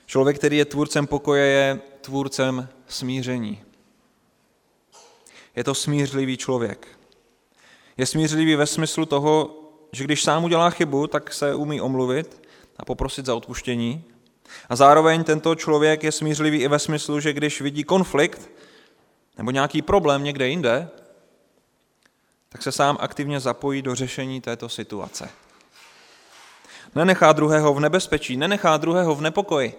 Člověk, 0.06 0.38
který 0.38 0.56
je 0.56 0.64
tvůrcem 0.64 1.06
pokoje, 1.06 1.46
je 1.46 1.80
tvůrcem 2.00 2.68
smíření. 2.88 3.62
Je 5.56 5.64
to 5.64 5.74
smířlivý 5.74 6.36
člověk. 6.36 6.88
Je 7.96 8.06
smířlivý 8.06 8.56
ve 8.56 8.66
smyslu 8.66 9.06
toho, 9.06 9.54
že 9.92 10.04
když 10.04 10.22
sám 10.22 10.44
udělá 10.44 10.70
chybu, 10.70 11.06
tak 11.06 11.32
se 11.32 11.54
umí 11.54 11.80
omluvit 11.80 12.48
a 12.76 12.84
poprosit 12.84 13.26
za 13.26 13.34
odpuštění. 13.34 14.04
A 14.68 14.76
zároveň 14.76 15.24
tento 15.24 15.54
člověk 15.54 16.04
je 16.04 16.12
smířlivý 16.12 16.58
i 16.58 16.68
ve 16.68 16.78
smyslu, 16.78 17.20
že 17.20 17.32
když 17.32 17.60
vidí 17.60 17.84
konflikt 17.84 18.50
nebo 19.38 19.50
nějaký 19.50 19.82
problém 19.82 20.24
někde 20.24 20.48
jinde, 20.48 20.88
tak 22.48 22.62
se 22.62 22.72
sám 22.72 22.96
aktivně 23.00 23.40
zapojí 23.40 23.82
do 23.82 23.94
řešení 23.94 24.40
této 24.40 24.68
situace. 24.68 25.30
Nenechá 26.94 27.32
druhého 27.32 27.74
v 27.74 27.80
nebezpečí, 27.80 28.36
nenechá 28.36 28.76
druhého 28.76 29.14
v 29.14 29.20
nepokoji. 29.20 29.74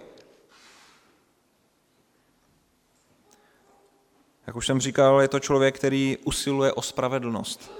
Jak 4.46 4.56
už 4.56 4.66
jsem 4.66 4.80
říkal, 4.80 5.20
je 5.20 5.28
to 5.28 5.40
člověk, 5.40 5.76
který 5.76 6.16
usiluje 6.24 6.72
o 6.72 6.82
spravedlnost. 6.82 7.70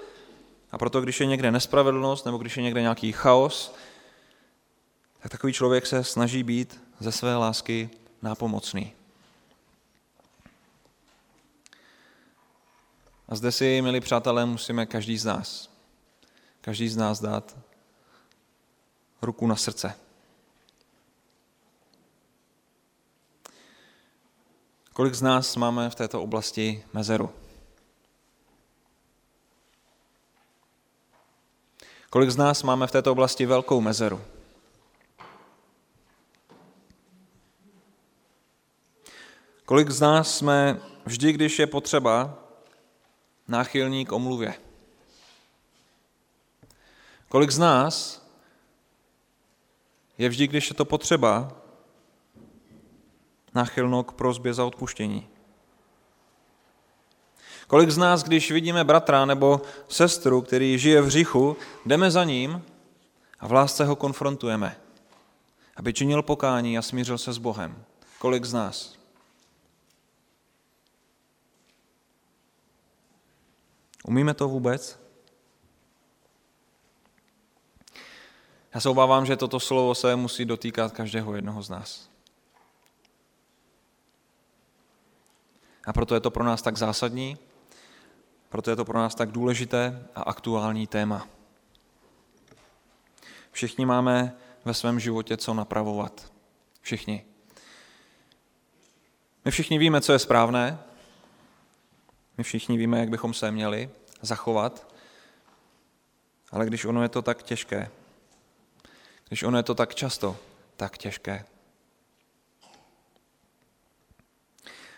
A 0.72 0.78
proto, 0.78 1.00
když 1.00 1.20
je 1.20 1.26
někde 1.26 1.50
nespravedlnost 1.50 2.24
nebo 2.24 2.38
když 2.38 2.56
je 2.56 2.62
někde 2.62 2.82
nějaký 2.82 3.12
chaos, 3.12 3.74
tak 5.22 5.32
takový 5.32 5.52
člověk 5.52 5.86
se 5.86 6.04
snaží 6.04 6.42
být 6.42 6.80
ze 7.00 7.12
své 7.12 7.36
lásky 7.36 7.90
nápomocný. 8.22 8.97
A 13.28 13.36
zde 13.36 13.52
si, 13.52 13.82
milí 13.82 14.00
přátelé, 14.00 14.46
musíme 14.46 14.86
každý 14.86 15.18
z 15.18 15.24
nás, 15.24 15.70
každý 16.60 16.88
z 16.88 16.96
nás 16.96 17.20
dát 17.20 17.56
ruku 19.22 19.46
na 19.46 19.56
srdce. 19.56 19.94
Kolik 24.92 25.14
z 25.14 25.22
nás 25.22 25.56
máme 25.56 25.90
v 25.90 25.94
této 25.94 26.22
oblasti 26.22 26.84
mezeru? 26.92 27.30
Kolik 32.10 32.30
z 32.30 32.36
nás 32.36 32.62
máme 32.62 32.86
v 32.86 32.90
této 32.90 33.12
oblasti 33.12 33.46
velkou 33.46 33.80
mezeru? 33.80 34.20
Kolik 39.64 39.90
z 39.90 40.00
nás 40.00 40.38
jsme 40.38 40.80
vždy, 41.06 41.32
když 41.32 41.58
je 41.58 41.66
potřeba, 41.66 42.47
náchylní 43.48 44.06
k 44.06 44.12
omluvě. 44.12 44.54
Kolik 47.28 47.50
z 47.50 47.58
nás 47.58 48.26
je 50.18 50.28
vždy, 50.28 50.46
když 50.46 50.68
je 50.68 50.74
to 50.74 50.84
potřeba, 50.84 51.52
náchylno 53.54 54.02
k 54.02 54.12
prozbě 54.12 54.54
za 54.54 54.64
odpuštění? 54.64 55.28
Kolik 57.66 57.90
z 57.90 57.98
nás, 57.98 58.22
když 58.22 58.50
vidíme 58.50 58.84
bratra 58.84 59.24
nebo 59.24 59.60
sestru, 59.88 60.42
který 60.42 60.78
žije 60.78 61.02
v 61.02 61.06
hříchu, 61.06 61.56
jdeme 61.86 62.10
za 62.10 62.24
ním 62.24 62.62
a 63.40 63.46
v 63.46 63.52
lásce 63.52 63.84
ho 63.84 63.96
konfrontujeme, 63.96 64.76
aby 65.76 65.92
činil 65.92 66.22
pokání 66.22 66.78
a 66.78 66.82
smířil 66.82 67.18
se 67.18 67.32
s 67.32 67.38
Bohem? 67.38 67.84
Kolik 68.18 68.44
z 68.44 68.52
nás? 68.52 68.97
Umíme 74.08 74.34
to 74.34 74.48
vůbec? 74.48 75.00
Já 78.74 78.80
se 78.80 78.88
obávám, 78.88 79.26
že 79.26 79.36
toto 79.36 79.60
slovo 79.60 79.94
se 79.94 80.16
musí 80.16 80.44
dotýkat 80.44 80.92
každého 80.92 81.36
jednoho 81.36 81.62
z 81.62 81.70
nás. 81.70 82.10
A 85.84 85.92
proto 85.92 86.14
je 86.14 86.20
to 86.20 86.30
pro 86.30 86.44
nás 86.44 86.62
tak 86.62 86.76
zásadní, 86.76 87.38
proto 88.48 88.70
je 88.70 88.76
to 88.76 88.84
pro 88.84 88.98
nás 88.98 89.14
tak 89.14 89.30
důležité 89.30 90.06
a 90.14 90.22
aktuální 90.22 90.86
téma. 90.86 91.28
Všichni 93.52 93.86
máme 93.86 94.36
ve 94.64 94.74
svém 94.74 95.00
životě 95.00 95.36
co 95.36 95.54
napravovat. 95.54 96.32
Všichni. 96.80 97.24
My 99.44 99.50
všichni 99.50 99.78
víme, 99.78 100.00
co 100.00 100.12
je 100.12 100.18
správné, 100.18 100.78
my 102.38 102.44
všichni 102.44 102.78
víme, 102.78 103.00
jak 103.00 103.08
bychom 103.08 103.34
se 103.34 103.50
měli 103.50 103.90
zachovat, 104.20 104.94
ale 106.50 106.66
když 106.66 106.84
ono 106.84 107.02
je 107.02 107.08
to 107.08 107.22
tak 107.22 107.42
těžké, 107.42 107.90
když 109.28 109.42
ono 109.42 109.56
je 109.56 109.62
to 109.62 109.74
tak 109.74 109.94
často, 109.94 110.36
tak 110.76 110.98
těžké. 110.98 111.44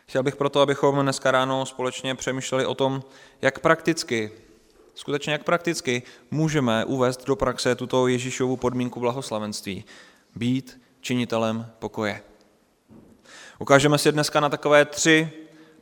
Chtěl 0.07 0.23
bych 0.23 0.37
proto, 0.37 0.61
abychom 0.61 1.03
dneska 1.03 1.31
ráno 1.31 1.67
společně 1.67 2.15
přemýšleli 2.15 2.67
o 2.67 2.75
tom, 2.75 3.03
jak 3.43 3.59
prakticky, 3.59 4.33
skutečně 4.95 5.33
jak 5.33 5.45
prakticky 5.45 6.03
můžeme 6.31 6.85
uvést 6.85 7.25
do 7.25 7.37
praxe 7.37 7.75
tuto 7.75 8.07
Ježíšovu 8.07 8.57
podmínku 8.57 9.01
blahoslavenství. 9.01 9.85
Být 10.37 10.81
činitelem 11.01 11.73
pokoje. 11.79 12.23
Ukážeme 13.59 13.99
si 13.99 14.13
dneska 14.13 14.41
na 14.41 14.49
takové 14.49 14.85
tři 14.85 15.33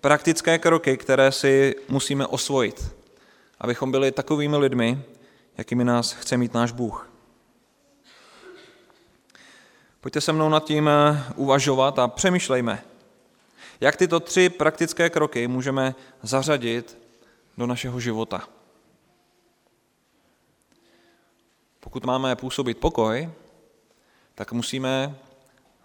praktické 0.01 0.59
kroky, 0.59 0.97
které 0.97 1.33
si 1.33 1.75
musíme 1.89 2.27
osvojit, 2.27 2.98
abychom 3.61 3.91
byli 3.91 4.13
takovými 4.13 4.57
lidmi, 4.57 5.03
jakými 5.59 5.85
nás 5.85 6.13
chce 6.13 6.37
mít 6.37 6.55
náš 6.55 6.73
Bůh. 6.73 7.11
Pojďte 10.01 10.21
se 10.21 10.33
mnou 10.33 10.49
nad 10.49 10.65
tím 10.65 10.89
eh, 10.89 11.25
uvažovat 11.37 11.99
a 11.99 12.09
přemýšlejme, 12.09 12.85
jak 13.81 13.97
tyto 13.97 14.21
tři 14.21 14.49
praktické 14.49 15.11
kroky 15.11 15.49
můžeme 15.49 15.95
zařadit 16.23 16.99
do 17.59 17.67
našeho 17.67 18.01
života. 18.01 18.49
Pokud 21.81 22.05
máme 22.05 22.37
působit 22.37 22.79
pokoj, 22.79 23.31
tak 24.35 24.53
musíme 24.53 25.19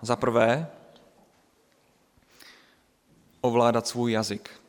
za 0.01 0.15
prvé 0.15 0.67
ovládat 3.41 3.87
svůj 3.87 4.11
jazyk. 4.11 4.62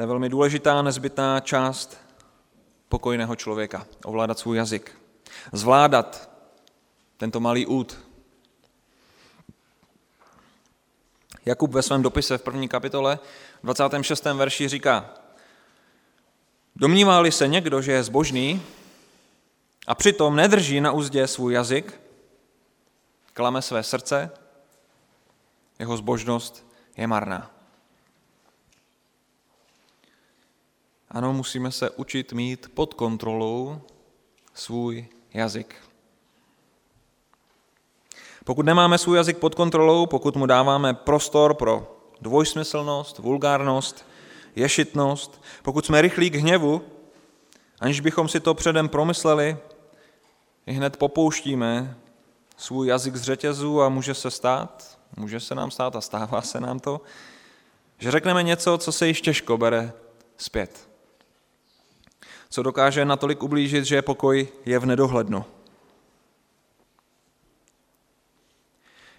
To 0.00 0.02
je 0.02 0.06
velmi 0.06 0.28
důležitá, 0.28 0.82
nezbytná 0.82 1.40
část 1.40 1.98
pokojného 2.88 3.36
člověka. 3.36 3.86
Ovládat 4.04 4.38
svůj 4.38 4.56
jazyk. 4.56 4.96
Zvládat 5.52 6.30
tento 7.16 7.40
malý 7.40 7.66
út. 7.66 7.98
Jakub 11.44 11.72
ve 11.72 11.82
svém 11.82 12.02
dopise 12.02 12.38
v 12.38 12.42
první 12.42 12.68
kapitole 12.68 13.18
26. 13.62 14.24
verši 14.24 14.68
říká, 14.68 15.14
domnívá 16.76 17.30
se 17.30 17.48
někdo, 17.48 17.82
že 17.82 17.92
je 17.92 18.02
zbožný 18.02 18.62
a 19.86 19.94
přitom 19.94 20.36
nedrží 20.36 20.80
na 20.80 20.92
úzdě 20.92 21.26
svůj 21.26 21.54
jazyk, 21.54 22.00
klame 23.32 23.62
své 23.62 23.82
srdce, 23.82 24.30
jeho 25.78 25.96
zbožnost 25.96 26.66
je 26.96 27.06
marná. 27.06 27.59
Ano, 31.10 31.32
musíme 31.32 31.72
se 31.72 31.90
učit 31.90 32.32
mít 32.32 32.70
pod 32.74 32.94
kontrolou 32.94 33.80
svůj 34.54 35.08
jazyk. 35.34 35.74
Pokud 38.44 38.66
nemáme 38.66 38.98
svůj 38.98 39.16
jazyk 39.16 39.38
pod 39.38 39.54
kontrolou, 39.54 40.06
pokud 40.06 40.36
mu 40.36 40.46
dáváme 40.46 40.94
prostor 40.94 41.54
pro 41.54 41.96
dvojsmyslnost, 42.20 43.18
vulgárnost, 43.18 44.06
ješitnost, 44.56 45.42
pokud 45.62 45.86
jsme 45.86 46.02
rychlí 46.02 46.30
k 46.30 46.34
hněvu, 46.34 46.82
aniž 47.80 48.00
bychom 48.00 48.28
si 48.28 48.40
to 48.40 48.54
předem 48.54 48.88
promysleli, 48.88 49.56
i 50.66 50.72
hned 50.72 50.96
popouštíme 50.96 51.96
svůj 52.56 52.88
jazyk 52.88 53.16
z 53.16 53.22
řetězu 53.22 53.82
a 53.82 53.88
může 53.88 54.14
se 54.14 54.30
stát, 54.30 54.98
může 55.16 55.40
se 55.40 55.54
nám 55.54 55.70
stát 55.70 55.96
a 55.96 56.00
stává 56.00 56.42
se 56.42 56.60
nám 56.60 56.80
to, 56.80 57.00
že 57.98 58.10
řekneme 58.10 58.42
něco, 58.42 58.78
co 58.78 58.92
se 58.92 59.08
již 59.08 59.20
těžko 59.20 59.58
bere 59.58 59.92
zpět. 60.36 60.89
Co 62.50 62.62
dokáže 62.62 63.04
natolik 63.04 63.42
ublížit, 63.42 63.84
že 63.84 64.02
pokoj 64.02 64.48
je 64.66 64.78
v 64.78 64.86
nedohlednu. 64.86 65.44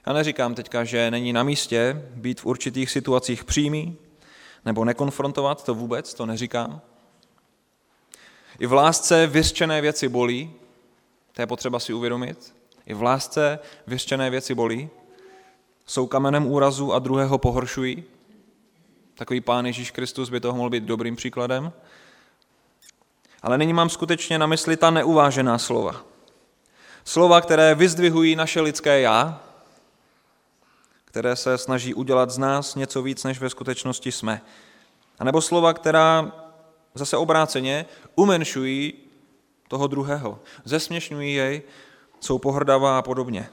Já 0.08 0.14
neříkám 0.14 0.56
teďka, 0.56 0.84
že 0.84 1.12
není 1.12 1.34
na 1.34 1.44
místě 1.44 2.10
být 2.14 2.42
v 2.42 2.46
určitých 2.46 2.92
situacích 2.92 3.44
přímý 3.44 3.98
nebo 4.66 4.86
nekonfrontovat, 4.86 5.64
to 5.64 5.76
vůbec, 5.76 6.14
to 6.14 6.26
neříkám. 6.26 6.82
I 8.60 8.66
v 8.66 8.74
lásce 8.74 9.28
vyřčené 9.28 9.82
věci 9.82 10.10
bolí, 10.10 10.54
to 11.32 11.42
je 11.42 11.48
potřeba 11.48 11.80
si 11.80 11.94
uvědomit. 11.94 12.56
I 12.86 12.94
v 12.94 13.04
lásce 13.04 13.60
vyřčené 13.88 14.30
věci 14.30 14.56
bolí, 14.56 14.90
jsou 15.86 16.08
kamenem 16.08 16.48
úrazu 16.48 16.94
a 16.94 17.00
druhého 17.00 17.38
pohoršují. 17.38 18.04
Takový 19.16 19.42
pán 19.42 19.66
Ježíš 19.66 19.92
Kristus 19.92 20.30
by 20.30 20.40
toho 20.40 20.58
mohl 20.58 20.70
být 20.70 20.84
dobrým 20.84 21.16
příkladem. 21.16 21.74
Ale 23.42 23.58
nyní 23.58 23.74
mám 23.74 23.90
skutečně 23.90 24.40
na 24.40 24.48
mysli 24.48 24.78
ta 24.78 24.90
neuvážená 24.90 25.58
slova. 25.58 26.04
Slova, 27.06 27.42
které 27.42 27.76
vyzdvihují 27.76 28.36
naše 28.36 28.62
lidské 28.62 29.02
já, 29.02 29.42
které 31.06 31.36
se 31.36 31.58
snaží 31.58 31.94
udělat 31.94 32.32
z 32.32 32.38
nás 32.38 32.76
něco 32.76 33.02
víc, 33.02 33.24
než 33.24 33.40
ve 33.40 33.50
skutečnosti 33.50 34.12
jsme. 34.12 34.42
A 35.20 35.24
nebo 35.24 35.42
slova, 35.42 35.74
která 35.74 36.32
zase 36.94 37.18
obráceně 37.18 37.86
umenšují 38.16 38.94
toho 39.68 39.88
druhého, 39.88 40.40
zesměšňují 40.66 41.34
jej, 41.34 41.62
jsou 42.20 42.38
pohrdavá 42.38 42.98
a 42.98 43.02
podobně. 43.02 43.50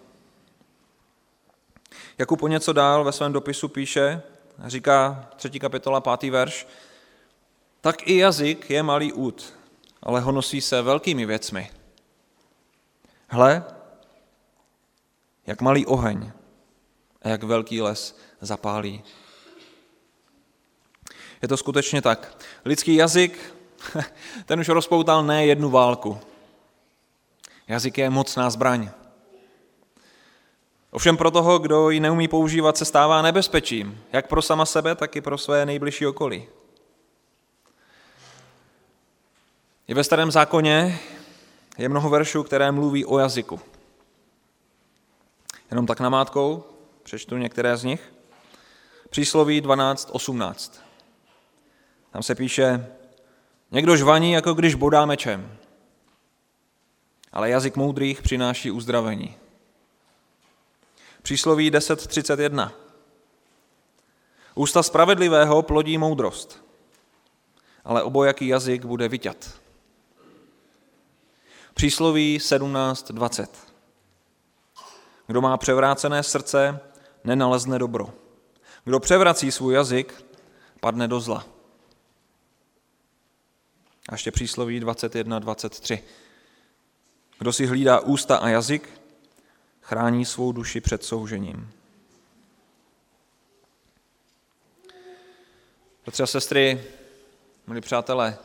Jakub 2.19 2.41
po 2.41 2.49
něco 2.49 2.73
dál 2.73 3.05
ve 3.05 3.13
svém 3.13 3.33
dopisu 3.33 3.69
píše, 3.69 4.23
říká 4.67 5.29
třetí 5.37 5.59
kapitola, 5.59 6.01
pátý 6.01 6.31
verš, 6.31 6.67
tak 7.81 8.09
i 8.09 8.17
jazyk 8.17 8.71
je 8.71 8.83
malý 8.83 9.13
út, 9.13 9.58
ale 10.03 10.21
honosí 10.21 10.61
se 10.61 10.83
velkými 10.83 11.27
věcmi. 11.27 11.71
Hle, 13.29 13.65
jak 15.47 15.61
malý 15.61 15.87
oheň 15.87 16.31
a 17.23 17.29
jak 17.29 17.43
velký 17.43 17.83
les 17.83 18.19
zapálí. 18.41 19.03
Je 21.43 21.49
to 21.49 21.57
skutečně 21.57 22.03
tak. 22.03 22.45
Lidský 22.65 22.95
jazyk, 22.95 23.55
ten 24.47 24.61
už 24.61 24.69
rozpoutal 24.69 25.25
ne 25.25 25.47
jednu 25.47 25.71
válku. 25.71 26.19
Jazyk 27.69 27.99
je 27.99 28.11
mocná 28.11 28.51
zbraň. 28.51 28.91
Ovšem 30.91 31.17
pro 31.17 31.31
toho, 31.31 31.59
kdo 31.59 31.91
ji 31.91 32.01
neumí 32.01 32.29
používat, 32.29 32.77
se 32.77 32.85
stává 32.85 33.23
nebezpečím, 33.23 34.05
jak 34.13 34.29
pro 34.29 34.43
sama 34.43 34.67
sebe, 34.67 34.95
tak 34.95 35.17
i 35.17 35.21
pro 35.21 35.39
své 35.39 35.67
nejbližší 35.67 36.07
okolí. 36.07 36.49
I 39.89 39.95
ve 39.95 40.05
starém 40.05 40.31
zákoně 40.31 40.99
je 41.79 41.89
mnoho 41.89 42.11
veršů, 42.11 42.43
které 42.43 42.73
mluví 42.73 43.05
o 43.05 43.19
jazyku. 43.19 43.61
Jenom 45.71 45.87
tak 45.87 46.01
namátkou 46.01 46.65
přečtu 47.03 47.37
některé 47.37 47.77
z 47.77 47.85
nich. 47.85 48.13
Přísloví 49.11 49.63
12.18. 49.63 50.81
Tam 52.11 52.23
se 52.23 52.35
píše, 52.35 52.87
někdo 53.71 53.97
žvaní, 53.97 54.33
jako 54.33 54.55
když 54.55 54.75
bodá 54.75 55.07
mečem, 55.07 55.57
ale 57.33 57.51
jazyk 57.51 57.77
moudrých 57.77 58.23
přináší 58.23 58.71
uzdravení. 58.71 59.37
Přísloví 61.23 61.71
10.31. 61.71 62.71
Ústa 64.55 64.83
spravedlivého 64.83 65.63
plodí 65.63 65.99
moudrost, 65.99 66.65
ale 67.85 68.03
obojaký 68.03 68.47
jazyk 68.47 68.85
bude 68.85 69.09
vyťat. 69.09 69.68
Přísloví 71.79 72.39
17.20. 72.39 73.47
Kdo 75.27 75.41
má 75.41 75.57
převrácené 75.57 76.23
srdce, 76.23 76.81
nenalezne 77.25 77.79
dobro. 77.79 78.13
Kdo 78.85 79.01
převrací 79.01 79.53
svůj 79.53 79.75
jazyk, 79.75 80.25
padne 80.81 81.09
do 81.09 81.21
zla. 81.21 81.47
A 84.09 84.15
ještě 84.15 84.31
přísloví 84.31 84.81
21.23. 84.81 85.99
Kdo 87.39 87.53
si 87.53 87.67
hlídá 87.67 88.01
ústa 88.01 88.37
a 88.37 88.49
jazyk, 88.49 89.01
chrání 89.81 90.25
svou 90.25 90.53
duši 90.53 90.81
před 90.81 91.05
soužením. 91.05 91.71
Bratři 96.05 96.23
a 96.23 96.27
sestry, 96.27 96.85
milí 97.67 97.81
přátelé, 97.81 98.39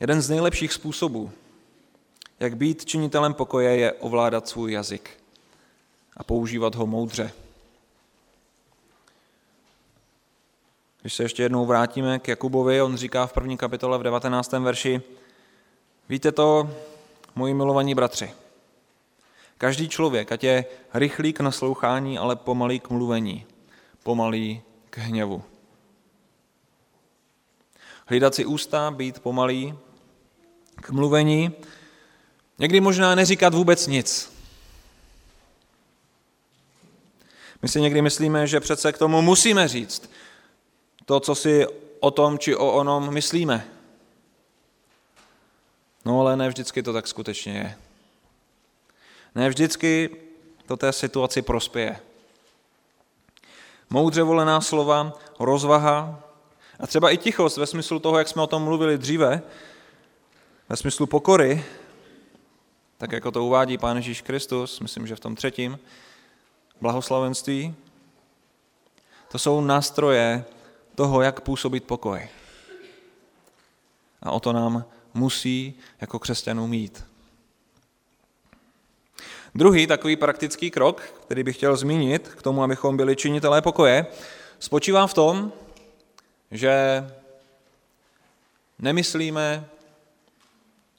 jeden 0.00 0.22
z 0.22 0.30
nejlepších 0.30 0.72
způsobů, 0.72 1.32
jak 2.40 2.56
být 2.56 2.84
činitelem 2.84 3.34
pokoje, 3.34 3.76
je 3.76 3.92
ovládat 3.92 4.48
svůj 4.48 4.72
jazyk 4.72 5.10
a 6.16 6.24
používat 6.24 6.74
ho 6.74 6.86
moudře. 6.86 7.32
Když 11.00 11.14
se 11.14 11.22
ještě 11.22 11.42
jednou 11.42 11.66
vrátíme 11.66 12.18
k 12.18 12.28
Jakubovi, 12.28 12.82
on 12.82 12.96
říká 12.96 13.26
v 13.26 13.32
první 13.32 13.56
kapitole 13.56 13.98
v 13.98 14.02
19. 14.02 14.52
verši, 14.52 15.02
víte 16.08 16.32
to, 16.32 16.70
moji 17.34 17.54
milovaní 17.54 17.94
bratři, 17.94 18.30
každý 19.58 19.88
člověk, 19.88 20.32
ať 20.32 20.44
je 20.44 20.64
rychlý 20.94 21.32
k 21.32 21.40
naslouchání, 21.40 22.18
ale 22.18 22.36
pomalý 22.36 22.80
k 22.80 22.90
mluvení, 22.90 23.46
pomalý 24.02 24.62
k 24.90 24.98
hněvu. 24.98 25.42
Hlídat 28.06 28.34
si 28.34 28.44
ústa, 28.44 28.90
být 28.90 29.20
pomalý 29.20 29.78
k 30.76 30.90
mluvení, 30.90 31.52
někdy 32.58 32.80
možná 32.80 33.14
neříkat 33.14 33.54
vůbec 33.54 33.86
nic. 33.86 34.32
My 37.62 37.68
si 37.68 37.80
někdy 37.80 38.02
myslíme, 38.02 38.46
že 38.46 38.60
přece 38.60 38.92
k 38.92 38.98
tomu 38.98 39.22
musíme 39.22 39.68
říct 39.68 40.10
to, 41.04 41.20
co 41.20 41.34
si 41.34 41.66
o 42.00 42.10
tom 42.10 42.38
či 42.38 42.56
o 42.56 42.72
onom 42.72 43.14
myslíme. 43.14 43.68
No 46.04 46.20
ale 46.20 46.36
ne 46.36 46.48
vždycky 46.48 46.82
to 46.82 46.92
tak 46.92 47.06
skutečně 47.06 47.52
je. 47.52 47.76
Ne 49.34 49.48
vždycky 49.48 50.10
to 50.66 50.76
té 50.76 50.92
situaci 50.92 51.42
prospěje. 51.42 52.00
Moudře 53.90 54.22
volená 54.22 54.60
slova, 54.60 55.12
rozvaha 55.38 56.22
a 56.80 56.86
třeba 56.86 57.10
i 57.10 57.16
tichost 57.16 57.56
ve 57.56 57.66
smyslu 57.66 57.98
toho, 57.98 58.18
jak 58.18 58.28
jsme 58.28 58.42
o 58.42 58.46
tom 58.46 58.62
mluvili 58.62 58.98
dříve, 58.98 59.42
ve 60.68 60.76
smyslu 60.76 61.06
pokory, 61.06 61.64
tak 62.98 63.12
jako 63.12 63.30
to 63.30 63.44
uvádí 63.44 63.78
Pán 63.78 63.96
Ježíš 63.96 64.20
Kristus, 64.20 64.80
myslím, 64.80 65.06
že 65.06 65.16
v 65.16 65.20
tom 65.20 65.36
třetím 65.36 65.78
blahoslavenství, 66.80 67.74
to 69.28 69.38
jsou 69.38 69.60
nástroje 69.60 70.44
toho, 70.94 71.22
jak 71.22 71.40
působit 71.40 71.84
pokoj. 71.84 72.28
A 74.22 74.30
o 74.30 74.40
to 74.40 74.52
nám 74.52 74.84
musí 75.14 75.74
jako 76.00 76.18
křesťanů 76.18 76.66
mít. 76.66 77.04
Druhý 79.54 79.86
takový 79.86 80.16
praktický 80.16 80.70
krok, 80.70 81.00
který 81.00 81.42
bych 81.42 81.56
chtěl 81.56 81.76
zmínit 81.76 82.28
k 82.28 82.42
tomu, 82.42 82.62
abychom 82.62 82.96
byli 82.96 83.16
činitelé 83.16 83.62
pokoje, 83.62 84.06
spočívá 84.58 85.06
v 85.06 85.14
tom, 85.14 85.52
že 86.50 87.04
nemyslíme 88.78 89.68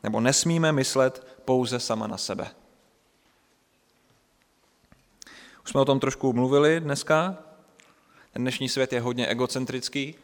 nebo 0.04 0.22
nesmíme 0.22 0.72
myslet 0.72 1.27
pouze 1.48 1.80
sama 1.80 2.08
na 2.08 2.18
sebe. 2.18 2.48
Už 5.64 5.70
jsme 5.70 5.82
o 5.82 5.86
tom 5.86 6.00
trošku 6.00 6.34
mluvili 6.34 6.80
dneska. 6.80 7.38
Ten 8.34 8.42
dnešní 8.42 8.70
svět 8.70 8.94
je 8.94 9.02
hodně 9.02 9.28
egocentrický. 9.28 10.16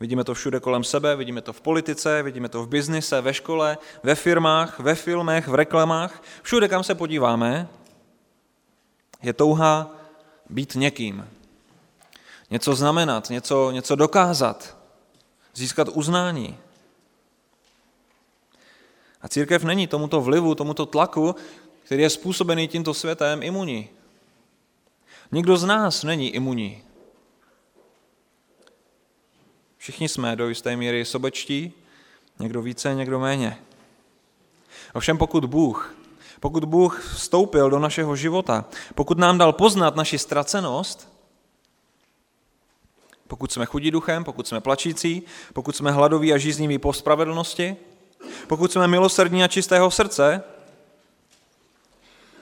Vidíme 0.00 0.24
to 0.24 0.34
všude 0.34 0.60
kolem 0.60 0.84
sebe, 0.84 1.16
vidíme 1.16 1.42
to 1.42 1.52
v 1.52 1.60
politice, 1.60 2.22
vidíme 2.22 2.48
to 2.48 2.62
v 2.62 2.68
biznise, 2.68 3.20
ve 3.20 3.34
škole, 3.34 3.78
ve 4.02 4.14
firmách, 4.14 4.78
ve 4.78 4.94
filmech, 4.94 5.48
v 5.48 5.54
reklamách. 5.54 6.22
Všude, 6.42 6.68
kam 6.68 6.84
se 6.84 6.94
podíváme, 6.94 7.68
je 9.22 9.32
touha 9.32 9.90
být 10.50 10.74
někým. 10.74 11.28
Něco 12.50 12.74
znamenat, 12.74 13.30
něco, 13.30 13.70
něco 13.70 13.96
dokázat, 13.96 14.76
získat 15.54 15.88
uznání. 15.88 16.58
A 19.20 19.28
církev 19.28 19.64
není 19.64 19.86
tomuto 19.86 20.20
vlivu, 20.20 20.54
tomuto 20.54 20.86
tlaku, 20.86 21.34
který 21.84 22.02
je 22.02 22.10
způsobený 22.10 22.68
tímto 22.68 22.94
světem, 22.94 23.42
imunní. 23.42 23.88
Nikdo 25.32 25.56
z 25.56 25.64
nás 25.64 26.02
není 26.02 26.30
imunní. 26.30 26.82
Všichni 29.76 30.08
jsme 30.08 30.36
do 30.36 30.48
jisté 30.48 30.76
míry 30.76 31.04
sobečtí, 31.04 31.72
někdo 32.38 32.62
více, 32.62 32.94
někdo 32.94 33.18
méně. 33.18 33.58
Ovšem 34.94 35.18
pokud 35.18 35.44
Bůh, 35.44 35.94
pokud 36.40 36.64
Bůh 36.64 37.14
vstoupil 37.14 37.70
do 37.70 37.78
našeho 37.78 38.16
života, 38.16 38.64
pokud 38.94 39.18
nám 39.18 39.38
dal 39.38 39.52
poznat 39.52 39.96
naši 39.96 40.18
ztracenost, 40.18 41.12
pokud 43.28 43.52
jsme 43.52 43.66
chudí 43.66 43.90
duchem, 43.90 44.24
pokud 44.24 44.48
jsme 44.48 44.60
plačící, 44.60 45.22
pokud 45.52 45.76
jsme 45.76 45.92
hladoví 45.92 46.32
a 46.32 46.38
žízniví 46.38 46.78
po 46.78 46.92
spravedlnosti, 46.92 47.76
pokud 48.46 48.72
jsme 48.72 48.88
milosrdní 48.88 49.44
a 49.44 49.48
čistého 49.48 49.90
srdce, 49.90 50.42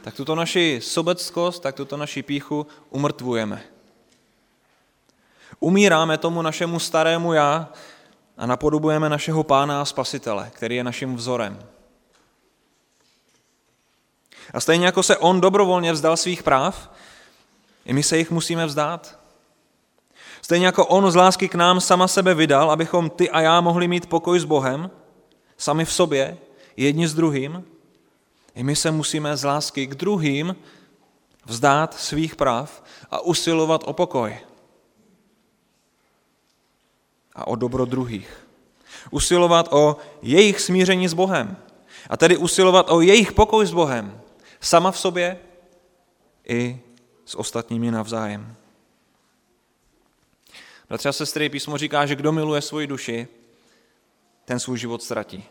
tak 0.02 0.14
tuto 0.14 0.34
naši 0.34 0.80
sobeckost, 0.82 1.62
tak 1.62 1.74
tuto 1.74 1.96
naši 1.96 2.22
píchu 2.22 2.66
umrtvujeme. 2.90 3.62
Umíráme 5.60 6.18
tomu 6.18 6.42
našemu 6.42 6.78
starému 6.78 7.32
já 7.32 7.68
a 8.36 8.46
napodobujeme 8.46 9.08
našeho 9.08 9.44
pána 9.44 9.80
a 9.80 9.84
spasitele, 9.84 10.50
který 10.54 10.76
je 10.76 10.84
naším 10.84 11.16
vzorem. 11.16 11.58
A 14.54 14.60
stejně 14.60 14.86
jako 14.86 15.02
se 15.02 15.16
on 15.16 15.40
dobrovolně 15.40 15.92
vzdal 15.92 16.16
svých 16.16 16.42
práv, 16.42 16.90
i 17.84 17.92
my 17.92 18.02
se 18.02 18.18
jich 18.18 18.30
musíme 18.30 18.66
vzdát. 18.66 19.18
Stejně 20.42 20.66
jako 20.66 20.86
on 20.86 21.10
z 21.10 21.14
lásky 21.14 21.48
k 21.48 21.54
nám 21.54 21.80
sama 21.80 22.08
sebe 22.08 22.34
vydal, 22.34 22.70
abychom 22.70 23.10
ty 23.10 23.30
a 23.30 23.40
já 23.40 23.60
mohli 23.60 23.88
mít 23.88 24.06
pokoj 24.06 24.40
s 24.40 24.44
Bohem, 24.44 24.90
sami 25.56 25.84
v 25.84 25.92
sobě, 25.92 26.38
jedni 26.76 27.08
s 27.08 27.14
druhým, 27.14 27.64
i 28.54 28.62
my 28.62 28.76
se 28.76 28.90
musíme 28.90 29.36
z 29.36 29.44
lásky 29.44 29.86
k 29.86 29.94
druhým 29.94 30.56
vzdát 31.46 31.94
svých 31.94 32.36
práv 32.36 32.82
a 33.10 33.20
usilovat 33.20 33.82
o 33.84 33.92
pokoj 33.92 34.38
a 37.34 37.46
o 37.46 37.56
dobro 37.56 37.84
druhých. 37.84 38.46
Usilovat 39.10 39.68
o 39.72 39.96
jejich 40.22 40.60
smíření 40.60 41.08
s 41.08 41.14
Bohem. 41.14 41.56
A 42.10 42.16
tedy 42.16 42.36
usilovat 42.36 42.90
o 42.90 43.00
jejich 43.00 43.32
pokoj 43.32 43.66
s 43.66 43.72
Bohem. 43.72 44.20
Sama 44.60 44.90
v 44.90 44.98
sobě 44.98 45.38
i 46.48 46.80
s 47.24 47.34
ostatními 47.34 47.90
navzájem. 47.90 48.56
Bratři 50.88 51.08
a 51.08 51.12
sestry, 51.12 51.48
písmo 51.48 51.78
říká, 51.78 52.06
že 52.06 52.14
kdo 52.14 52.32
miluje 52.32 52.62
svoji 52.62 52.86
duši, 52.86 53.28
ten 54.46 54.60
svůj 54.60 54.78
život 54.78 55.02
ztratí. 55.02 55.44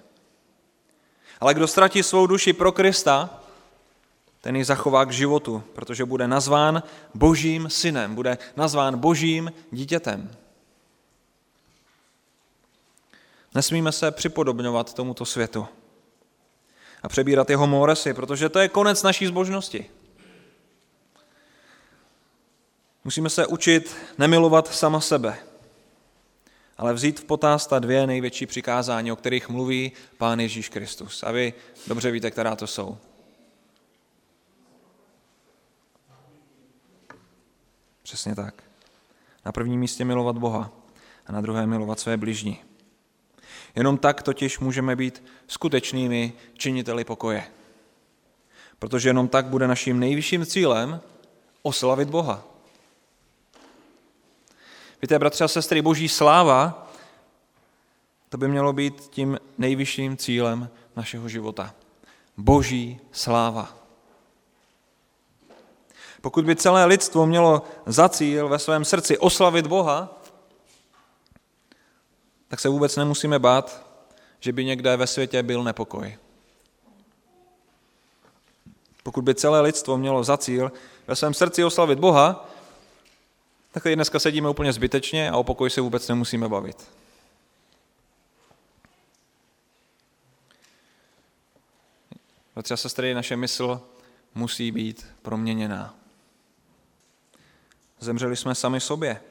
Ale 1.40 1.54
kdo 1.54 1.68
ztratí 1.68 2.04
svou 2.04 2.28
duši 2.28 2.54
pro 2.54 2.72
Krista, 2.72 3.40
ten 4.42 4.56
ji 4.56 4.64
zachová 4.64 5.06
k 5.06 5.12
životu, 5.12 5.64
protože 5.74 6.06
bude 6.06 6.28
nazván 6.28 6.84
božím 7.14 7.70
synem, 7.70 8.16
bude 8.16 8.38
nazván 8.56 8.98
božím 9.00 9.52
dítětem. 9.72 10.32
Nesmíme 13.56 13.92
se 13.92 14.12
připodobňovat 14.12 14.94
tomuto 14.94 15.26
světu 15.26 15.68
a 17.04 17.10
přebírat 17.10 17.50
jeho 17.50 17.68
moresy, 17.68 18.14
protože 18.14 18.50
to 18.50 18.60
je 18.60 18.70
konec 18.70 19.04
naší 19.04 19.26
zbožnosti. 19.26 19.90
Musíme 23.04 23.30
se 23.30 23.48
učit 23.48 23.96
nemilovat 24.18 24.74
sama 24.74 25.02
sebe, 25.02 25.38
ale 26.78 26.94
vzít 26.94 27.20
v 27.20 27.26
potaz 27.26 27.68
ta 27.68 27.80
dvě 27.80 28.08
největší 28.08 28.46
přikázání, 28.46 29.12
o 29.12 29.16
kterých 29.16 29.50
mluví 29.50 29.92
Pán 30.18 30.40
Ježíš 30.40 30.70
Kristus. 30.70 31.24
A 31.24 31.32
vy 31.32 31.54
dobře 31.88 32.12
víte, 32.12 32.32
která 32.32 32.56
to 32.56 32.68
jsou. 32.68 32.98
Přesně 38.04 38.36
tak. 38.36 38.64
Na 39.46 39.52
prvním 39.52 39.80
místě 39.80 40.06
milovat 40.06 40.38
Boha 40.38 40.72
a 41.28 41.32
na 41.32 41.42
druhé 41.42 41.68
milovat 41.68 42.00
své 42.00 42.18
bližní. 42.18 42.64
Jenom 43.76 43.98
tak 43.98 44.24
totiž 44.24 44.60
můžeme 44.60 44.96
být 44.96 45.24
skutečnými 45.48 46.34
činiteli 46.54 47.04
pokoje. 47.04 47.44
Protože 48.80 49.10
jenom 49.10 49.28
tak 49.28 49.46
bude 49.46 49.68
naším 49.68 50.00
nejvyšším 50.00 50.46
cílem 50.46 51.02
oslavit 51.62 52.10
Boha. 52.10 52.55
Víte, 55.06 55.20
bratři 55.20 55.44
a 55.44 55.48
sestry, 55.48 55.82
boží 55.82 56.10
sláva, 56.10 56.90
to 58.30 58.38
by 58.38 58.48
mělo 58.48 58.74
být 58.74 59.02
tím 59.10 59.40
nejvyšším 59.58 60.18
cílem 60.18 60.70
našeho 60.96 61.30
života. 61.30 61.74
Boží 62.38 63.00
sláva. 63.12 63.78
Pokud 66.22 66.46
by 66.46 66.56
celé 66.56 66.86
lidstvo 66.86 67.26
mělo 67.26 67.64
za 67.86 68.10
cíl 68.10 68.50
ve 68.50 68.60
svém 68.60 68.86
srdci 68.86 69.18
oslavit 69.18 69.68
Boha, 69.68 70.22
tak 72.48 72.60
se 72.60 72.70
vůbec 72.70 72.96
nemusíme 72.96 73.40
bát, 73.40 73.86
že 74.40 74.54
by 74.54 74.66
někde 74.66 74.98
ve 74.98 75.08
světě 75.08 75.44
byl 75.44 75.64
nepokoj. 75.64 76.18
Pokud 79.04 79.24
by 79.24 79.36
celé 79.36 79.62
lidstvo 79.62 79.98
mělo 79.98 80.24
za 80.24 80.38
cíl 80.38 80.72
ve 81.08 81.16
svém 81.16 81.34
srdci 81.34 81.64
oslavit 81.64 82.00
Boha, 82.00 82.50
tak 83.76 83.84
tady 83.84 83.96
dneska 83.96 84.20
sedíme 84.20 84.50
úplně 84.50 84.74
zbytečně 84.74 85.30
a 85.30 85.38
o 85.38 85.44
pokoj 85.44 85.70
se 85.70 85.82
vůbec 85.82 86.08
nemusíme 86.08 86.50
bavit. 86.50 86.90
Bratři 92.54 92.74
a 92.74 92.78
sestry, 92.78 93.14
naše 93.14 93.36
mysl 93.36 93.82
musí 94.36 94.72
být 94.72 95.08
proměněná. 95.22 95.96
Zemřeli 98.00 98.36
jsme 98.36 98.56
sami 98.56 98.80
sobě. 98.80 99.22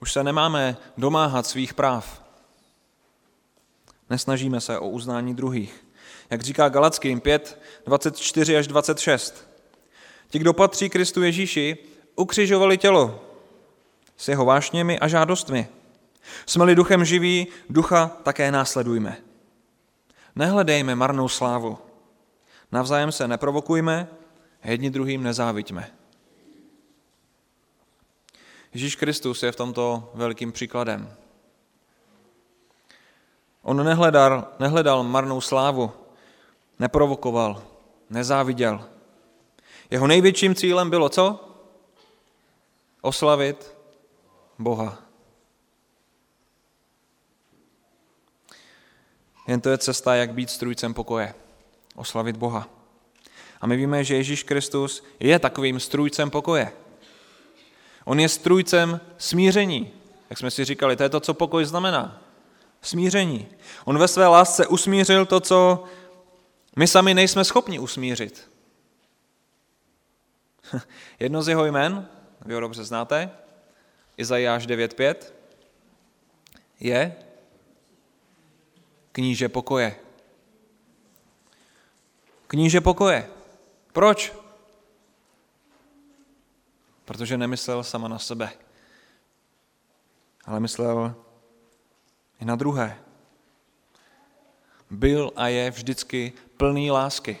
Už 0.00 0.12
se 0.12 0.24
nemáme 0.24 0.76
domáhat 0.96 1.46
svých 1.46 1.74
práv. 1.74 2.22
Nesnažíme 4.10 4.60
se 4.60 4.78
o 4.78 4.88
uznání 4.88 5.34
druhých. 5.34 5.86
Jak 6.30 6.42
říká 6.42 6.68
Galackým 6.68 7.20
5, 7.20 7.62
24 7.86 8.56
až 8.56 8.66
26. 8.66 9.48
Ti, 10.28 10.38
kdo 10.38 10.52
patří 10.52 10.90
Kristu 10.90 11.22
Ježíši, 11.22 11.78
ukřižovali 12.16 12.78
tělo 12.78 13.25
s 14.16 14.28
jeho 14.28 14.44
vášněmi 14.44 14.98
a 14.98 15.08
žádostmi. 15.08 15.68
Jsme-li 16.46 16.74
duchem 16.74 17.04
živí, 17.04 17.46
ducha 17.70 18.06
také 18.22 18.52
následujme. 18.52 19.16
Nehledejme 20.36 20.94
marnou 20.94 21.28
slávu. 21.28 21.78
Navzájem 22.72 23.12
se 23.12 23.28
neprovokujme, 23.28 24.08
jedni 24.64 24.90
druhým 24.90 25.22
nezáviďme. 25.22 25.90
Ježíš 28.74 28.96
Kristus 28.96 29.42
je 29.42 29.52
v 29.52 29.56
tomto 29.56 30.10
velkým 30.14 30.52
příkladem. 30.52 31.16
On 33.62 33.84
nehledal, 33.84 34.48
nehledal 34.58 35.02
marnou 35.02 35.40
slávu, 35.40 35.92
neprovokoval, 36.78 37.62
nezáviděl. 38.10 38.84
Jeho 39.90 40.06
největším 40.06 40.54
cílem 40.54 40.90
bylo 40.90 41.08
co? 41.08 41.40
Oslavit 43.00 43.75
Boha. 44.58 44.98
Jen 49.46 49.60
to 49.60 49.68
je 49.68 49.78
cesta, 49.78 50.14
jak 50.14 50.34
být 50.34 50.50
strůjcem 50.50 50.94
pokoje. 50.94 51.34
Oslavit 51.94 52.36
Boha. 52.36 52.68
A 53.60 53.66
my 53.66 53.76
víme, 53.76 54.04
že 54.04 54.16
Ježíš 54.16 54.42
Kristus 54.42 55.04
je 55.20 55.38
takovým 55.38 55.80
strůjcem 55.80 56.30
pokoje. 56.30 56.72
On 58.04 58.20
je 58.20 58.28
strůjcem 58.28 59.00
smíření. 59.18 59.92
Jak 60.30 60.38
jsme 60.38 60.50
si 60.50 60.64
říkali, 60.64 60.96
to 60.96 61.02
je 61.02 61.08
to, 61.08 61.20
co 61.20 61.34
pokoj 61.34 61.64
znamená. 61.64 62.22
Smíření. 62.82 63.48
On 63.84 63.98
ve 63.98 64.08
své 64.08 64.26
lásce 64.26 64.66
usmířil 64.66 65.26
to, 65.26 65.40
co 65.40 65.84
my 66.76 66.86
sami 66.86 67.14
nejsme 67.14 67.44
schopni 67.44 67.78
usmířit. 67.78 68.50
Jedno 71.20 71.42
z 71.42 71.48
jeho 71.48 71.64
jmen, 71.64 72.08
vy 72.44 72.54
ho 72.54 72.60
dobře 72.60 72.84
znáte, 72.84 73.30
Izajáš 74.16 74.66
9.5, 74.66 75.32
je 76.80 77.16
kníže 79.12 79.48
pokoje. 79.48 79.96
Kníže 82.46 82.80
pokoje. 82.80 83.28
Proč? 83.92 84.32
Protože 87.04 87.38
nemyslel 87.38 87.84
sama 87.84 88.08
na 88.08 88.18
sebe, 88.18 88.52
ale 90.44 90.60
myslel 90.60 91.14
i 92.40 92.44
na 92.44 92.56
druhé. 92.56 92.98
Byl 94.90 95.32
a 95.36 95.48
je 95.48 95.70
vždycky 95.70 96.32
plný 96.56 96.90
lásky. 96.90 97.38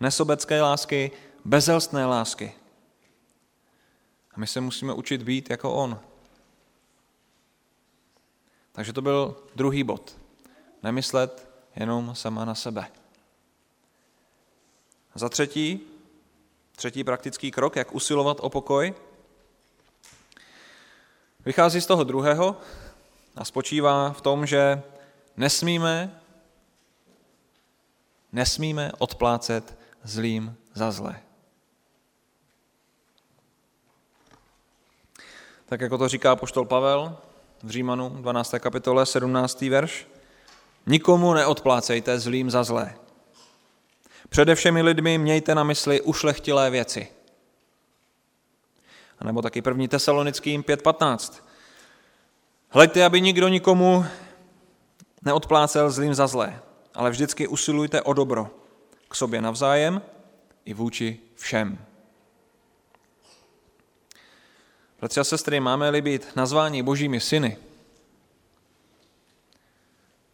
Nesobecké 0.00 0.62
lásky, 0.62 1.10
bezelstné 1.44 2.06
lásky. 2.06 2.61
A 4.34 4.40
my 4.40 4.46
se 4.46 4.60
musíme 4.60 4.92
učit 4.92 5.22
být 5.22 5.50
jako 5.50 5.74
on. 5.74 6.00
Takže 8.72 8.92
to 8.92 9.02
byl 9.02 9.36
druhý 9.54 9.84
bod. 9.84 10.16
Nemyslet 10.82 11.48
jenom 11.76 12.14
sama 12.14 12.44
na 12.44 12.54
sebe. 12.54 12.88
Za 15.14 15.28
třetí, 15.28 15.80
třetí 16.76 17.04
praktický 17.04 17.50
krok, 17.50 17.76
jak 17.76 17.94
usilovat 17.94 18.36
o 18.40 18.50
pokoj, 18.50 18.94
vychází 21.44 21.80
z 21.80 21.86
toho 21.86 22.04
druhého 22.04 22.60
a 23.36 23.44
spočívá 23.44 24.12
v 24.12 24.20
tom, 24.20 24.46
že 24.46 24.82
nesmíme, 25.36 26.20
nesmíme 28.32 28.92
odplácet 28.98 29.78
zlým 30.04 30.56
za 30.74 30.90
zlé. 30.90 31.22
Tak 35.72 35.80
jako 35.80 35.98
to 35.98 36.08
říká 36.08 36.36
poštol 36.36 36.64
Pavel 36.64 37.16
v 37.62 37.70
Římanu 37.70 38.08
12. 38.08 38.54
kapitole 38.58 39.06
17. 39.06 39.62
verš, 39.62 40.06
nikomu 40.86 41.34
neodplácejte 41.34 42.18
zlým 42.18 42.50
za 42.50 42.64
zlé. 42.64 42.94
Přede 44.28 44.54
všemi 44.54 44.82
lidmi 44.82 45.18
mějte 45.18 45.54
na 45.54 45.64
mysli 45.64 46.00
ušlechtilé 46.00 46.70
věci. 46.70 47.08
A 49.18 49.24
nebo 49.24 49.42
taky 49.42 49.62
první 49.62 49.88
tesalonickým 49.88 50.62
5.15. 50.62 51.42
Hleďte, 52.68 53.04
aby 53.04 53.20
nikdo 53.20 53.48
nikomu 53.48 54.04
neodplácel 55.22 55.90
zlým 55.90 56.14
za 56.14 56.26
zlé, 56.26 56.60
ale 56.94 57.10
vždycky 57.10 57.48
usilujte 57.48 58.02
o 58.02 58.12
dobro 58.12 58.50
k 59.08 59.14
sobě 59.14 59.40
navzájem 59.42 60.02
i 60.64 60.74
vůči 60.74 61.20
všem. 61.34 61.78
Bratři 65.02 65.20
a 65.20 65.24
sestry, 65.24 65.60
máme-li 65.60 66.02
být 66.02 66.36
nazváni 66.36 66.82
božími 66.82 67.20
syny, 67.20 67.56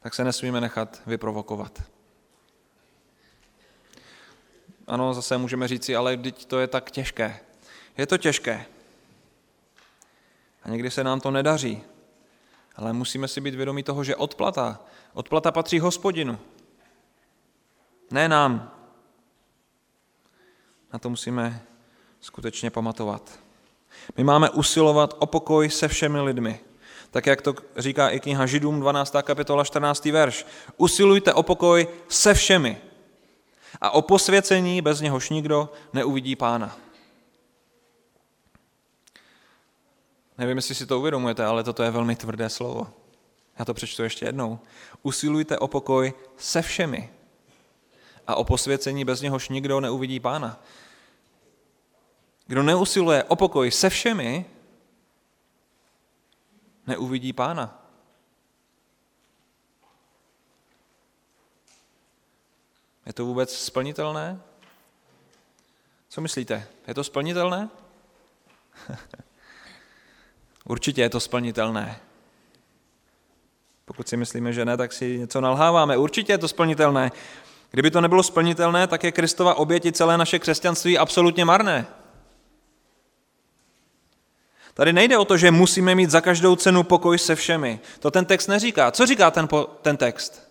tak 0.00 0.14
se 0.14 0.24
nesmíme 0.24 0.60
nechat 0.60 1.02
vyprovokovat. 1.06 1.82
Ano, 4.86 5.14
zase 5.14 5.38
můžeme 5.38 5.68
říci, 5.68 5.96
ale 5.96 6.16
teď 6.16 6.44
to 6.44 6.58
je 6.58 6.66
tak 6.66 6.90
těžké. 6.90 7.40
Je 7.98 8.06
to 8.06 8.18
těžké. 8.18 8.66
A 10.62 10.68
někdy 10.68 10.90
se 10.90 11.04
nám 11.04 11.20
to 11.20 11.30
nedaří. 11.30 11.82
Ale 12.76 12.92
musíme 12.92 13.28
si 13.28 13.40
být 13.40 13.54
vědomí 13.54 13.82
toho, 13.82 14.04
že 14.04 14.16
odplata, 14.16 14.80
odplata 15.12 15.52
patří 15.52 15.78
hospodinu. 15.78 16.38
Ne 18.10 18.28
nám. 18.28 18.72
Na 20.92 20.98
to 20.98 21.10
musíme 21.10 21.62
skutečně 22.20 22.70
pamatovat. 22.70 23.47
My 24.16 24.24
máme 24.24 24.50
usilovat 24.50 25.14
o 25.18 25.26
pokoj 25.26 25.70
se 25.70 25.88
všemi 25.88 26.20
lidmi. 26.20 26.60
Tak 27.10 27.26
jak 27.26 27.42
to 27.42 27.54
říká 27.76 28.08
i 28.08 28.20
kniha 28.20 28.46
Židům 28.46 28.80
12. 28.80 29.14
kapitola 29.22 29.64
14. 29.64 30.04
verš. 30.04 30.46
Usilujte 30.76 31.34
o 31.34 31.42
pokoj 31.42 31.88
se 32.08 32.34
všemi 32.34 32.78
a 33.80 33.90
o 33.90 34.02
posvěcení, 34.02 34.82
bez 34.82 35.00
něhož 35.00 35.30
nikdo 35.30 35.72
neuvidí 35.92 36.36
pána. 36.36 36.76
Nevím, 40.38 40.56
jestli 40.56 40.74
si 40.74 40.86
to 40.86 40.98
uvědomujete, 40.98 41.44
ale 41.44 41.64
toto 41.64 41.82
je 41.82 41.90
velmi 41.90 42.16
tvrdé 42.16 42.48
slovo. 42.48 42.86
Já 43.58 43.64
to 43.64 43.74
přečtu 43.74 44.02
ještě 44.02 44.26
jednou. 44.26 44.58
Usilujte 45.02 45.58
o 45.58 45.68
pokoj 45.68 46.12
se 46.36 46.62
všemi 46.62 47.10
a 48.26 48.34
o 48.34 48.44
posvěcení, 48.44 49.04
bez 49.04 49.20
něhož 49.20 49.48
nikdo 49.48 49.80
neuvidí 49.80 50.20
pána. 50.20 50.60
Kdo 52.48 52.62
neusiluje 52.62 53.24
o 53.24 53.36
pokoj 53.36 53.70
se 53.70 53.90
všemi, 53.90 54.44
neuvidí 56.86 57.32
pána. 57.32 57.82
Je 63.06 63.12
to 63.12 63.24
vůbec 63.24 63.58
splnitelné? 63.58 64.40
Co 66.08 66.20
myslíte? 66.20 66.68
Je 66.86 66.94
to 66.94 67.04
splnitelné? 67.04 67.68
Určitě 70.64 71.02
je 71.02 71.10
to 71.10 71.20
splnitelné. 71.20 72.00
Pokud 73.84 74.08
si 74.08 74.16
myslíme, 74.16 74.52
že 74.52 74.64
ne, 74.64 74.76
tak 74.76 74.92
si 74.92 75.18
něco 75.18 75.40
nalháváme. 75.40 75.96
Určitě 75.96 76.32
je 76.32 76.38
to 76.38 76.48
splnitelné. 76.48 77.12
Kdyby 77.70 77.90
to 77.90 78.00
nebylo 78.00 78.22
splnitelné, 78.22 78.86
tak 78.86 79.04
je 79.04 79.12
Kristova 79.12 79.54
oběti 79.54 79.92
celé 79.92 80.18
naše 80.18 80.38
křesťanství 80.38 80.98
absolutně 80.98 81.44
marné. 81.44 81.86
Tady 84.78 84.92
nejde 84.92 85.18
o 85.18 85.24
to, 85.24 85.36
že 85.36 85.50
musíme 85.50 85.94
mít 85.94 86.10
za 86.10 86.20
každou 86.20 86.56
cenu 86.56 86.82
pokoj 86.82 87.18
se 87.18 87.34
všemi. 87.34 87.80
To 88.00 88.10
ten 88.10 88.24
text 88.24 88.46
neříká. 88.46 88.90
Co 88.90 89.06
říká 89.06 89.30
ten, 89.30 89.48
po, 89.48 89.64
ten 89.82 89.96
text? 89.96 90.50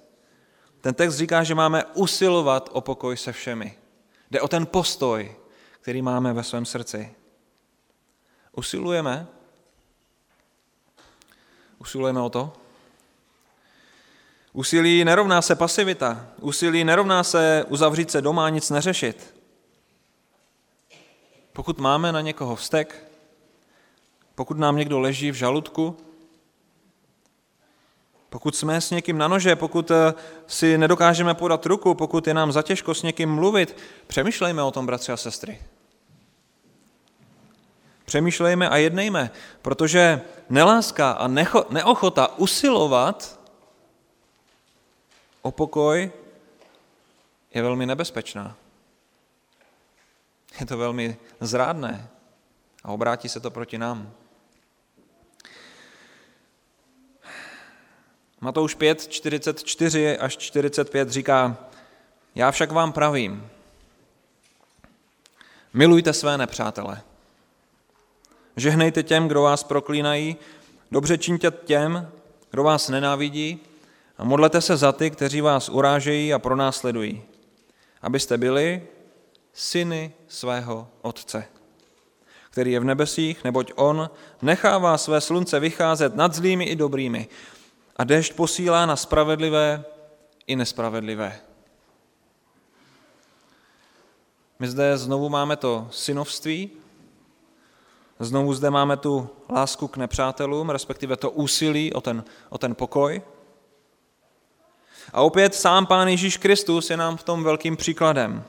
Ten 0.81 0.93
text 0.93 1.15
říká, 1.15 1.43
že 1.43 1.55
máme 1.55 1.85
usilovat 1.93 2.69
o 2.73 2.81
pokoj 2.81 3.17
se 3.17 3.31
všemi. 3.31 3.77
Jde 4.31 4.41
o 4.41 4.47
ten 4.47 4.65
postoj, 4.65 5.35
který 5.71 6.01
máme 6.01 6.33
ve 6.33 6.43
svém 6.43 6.65
srdci. 6.65 7.15
Usilujeme? 8.51 9.27
Usilujeme 11.77 12.21
o 12.21 12.29
to? 12.29 12.53
Úsilí 14.53 15.05
nerovná 15.05 15.41
se 15.41 15.55
pasivita. 15.55 16.27
Úsilí 16.41 16.83
nerovná 16.83 17.23
se 17.23 17.65
uzavřít 17.67 18.11
se 18.11 18.21
doma 18.21 18.45
a 18.45 18.49
nic 18.49 18.69
neřešit. 18.69 19.35
Pokud 21.53 21.79
máme 21.79 22.11
na 22.11 22.21
někoho 22.21 22.55
vztek, 22.55 23.07
pokud 24.37 24.57
nám 24.57 24.75
někdo 24.75 24.99
leží 24.99 25.31
v 25.31 25.35
žaludku, 25.35 25.97
pokud 28.29 28.55
jsme 28.55 28.81
s 28.81 28.91
někým 28.91 29.17
na 29.17 29.27
nože, 29.27 29.55
pokud 29.55 29.91
eh, 29.91 30.13
si 30.47 30.77
nedokážeme 30.77 31.33
podat 31.33 31.65
ruku, 31.65 31.93
pokud 31.93 32.27
je 32.27 32.33
nám 32.33 32.51
zatěžko 32.51 32.93
s 32.93 33.03
někým 33.03 33.29
mluvit, 33.29 33.77
přemýšlejme 34.07 34.63
o 34.63 34.71
tom, 34.71 34.85
bratři 34.85 35.11
a 35.11 35.17
sestry. 35.17 35.61
Přemýšlejme 38.05 38.69
a 38.69 38.77
jednejme, 38.77 39.31
protože 39.61 40.21
neláska 40.49 41.11
a 41.11 41.27
necho, 41.27 41.65
neochota 41.69 42.37
usilovat 42.37 43.39
o 45.41 45.51
pokoj 45.51 46.11
je 47.53 47.61
velmi 47.61 47.85
nebezpečná. 47.85 48.55
Je 50.59 50.65
to 50.65 50.77
velmi 50.77 51.17
zrádné 51.41 52.09
a 52.83 52.91
obrátí 52.91 53.29
se 53.29 53.39
to 53.39 53.51
proti 53.51 53.77
nám. 53.77 54.13
Matouš 58.41 58.75
5, 58.75 59.07
44 59.07 60.17
až 60.17 60.37
45 60.37 61.09
říká, 61.09 61.57
já 62.35 62.51
však 62.51 62.71
vám 62.71 62.91
pravím, 62.91 63.49
milujte 65.73 66.13
své 66.13 66.37
nepřátele, 66.37 67.01
žehnejte 68.55 69.03
těm, 69.03 69.27
kdo 69.27 69.41
vás 69.41 69.63
proklínají, 69.63 70.35
dobře 70.91 71.17
čiňte 71.17 71.51
těm, 71.51 72.11
kdo 72.51 72.63
vás 72.63 72.89
nenávidí. 72.89 73.59
A 74.17 74.23
modlete 74.23 74.61
se 74.61 74.77
za 74.77 74.91
ty, 74.91 75.11
kteří 75.11 75.41
vás 75.41 75.69
urážejí 75.69 76.33
a 76.33 76.39
pronásledují, 76.39 77.23
abyste 78.01 78.37
byli 78.37 78.87
syny 79.53 80.13
svého 80.27 80.87
Otce, 81.01 81.45
který 82.49 82.71
je 82.71 82.79
v 82.79 82.83
nebesích, 82.83 83.43
neboť 83.43 83.71
On 83.75 84.09
nechává 84.41 84.97
své 84.97 85.21
slunce 85.21 85.59
vycházet 85.59 86.15
nad 86.15 86.33
zlými 86.33 86.65
i 86.65 86.75
dobrými 86.75 87.27
a 87.97 88.03
déšť 88.03 88.33
posílá 88.33 88.85
na 88.85 88.95
spravedlivé 88.95 89.85
i 90.47 90.55
nespravedlivé. 90.55 91.39
My 94.59 94.67
zde 94.67 94.97
znovu 94.97 95.29
máme 95.29 95.55
to 95.55 95.87
synovství, 95.91 96.69
znovu 98.19 98.53
zde 98.53 98.69
máme 98.69 98.97
tu 98.97 99.29
lásku 99.49 99.87
k 99.87 99.97
nepřátelům, 99.97 100.69
respektive 100.69 101.17
to 101.17 101.31
úsilí 101.31 101.93
o 101.93 102.01
ten, 102.01 102.23
o 102.49 102.57
ten 102.57 102.75
pokoj. 102.75 103.21
A 105.13 105.21
opět 105.21 105.55
sám 105.55 105.85
Pán 105.85 106.07
Ježíš 106.07 106.37
Kristus 106.37 106.89
je 106.89 106.97
nám 106.97 107.17
v 107.17 107.23
tom 107.23 107.43
velkým 107.43 107.77
příkladem. 107.77 108.43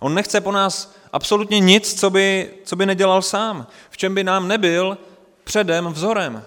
On 0.00 0.14
nechce 0.14 0.40
po 0.40 0.52
nás 0.52 0.94
absolutně 1.12 1.60
nic, 1.60 2.00
co 2.00 2.10
by, 2.10 2.54
co 2.64 2.76
by 2.76 2.86
nedělal 2.86 3.22
sám, 3.22 3.66
v 3.90 3.96
čem 3.96 4.14
by 4.14 4.24
nám 4.24 4.48
nebyl 4.48 4.98
předem 5.44 5.86
vzorem. 5.86 6.44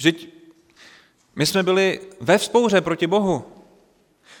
Vždyť 0.00 0.34
my 1.36 1.46
jsme 1.46 1.62
byli 1.62 2.00
ve 2.20 2.38
vzpouře 2.38 2.80
proti 2.80 3.06
Bohu. 3.06 3.64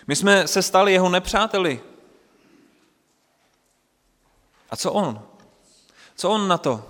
My 0.06 0.16
jsme 0.16 0.48
se 0.48 0.62
stali 0.62 0.92
jeho 0.92 1.08
nepřáteli. 1.08 1.80
A 4.70 4.76
co 4.76 4.92
on? 4.92 5.22
Co 6.14 6.30
on 6.30 6.48
na 6.48 6.58
to? 6.58 6.84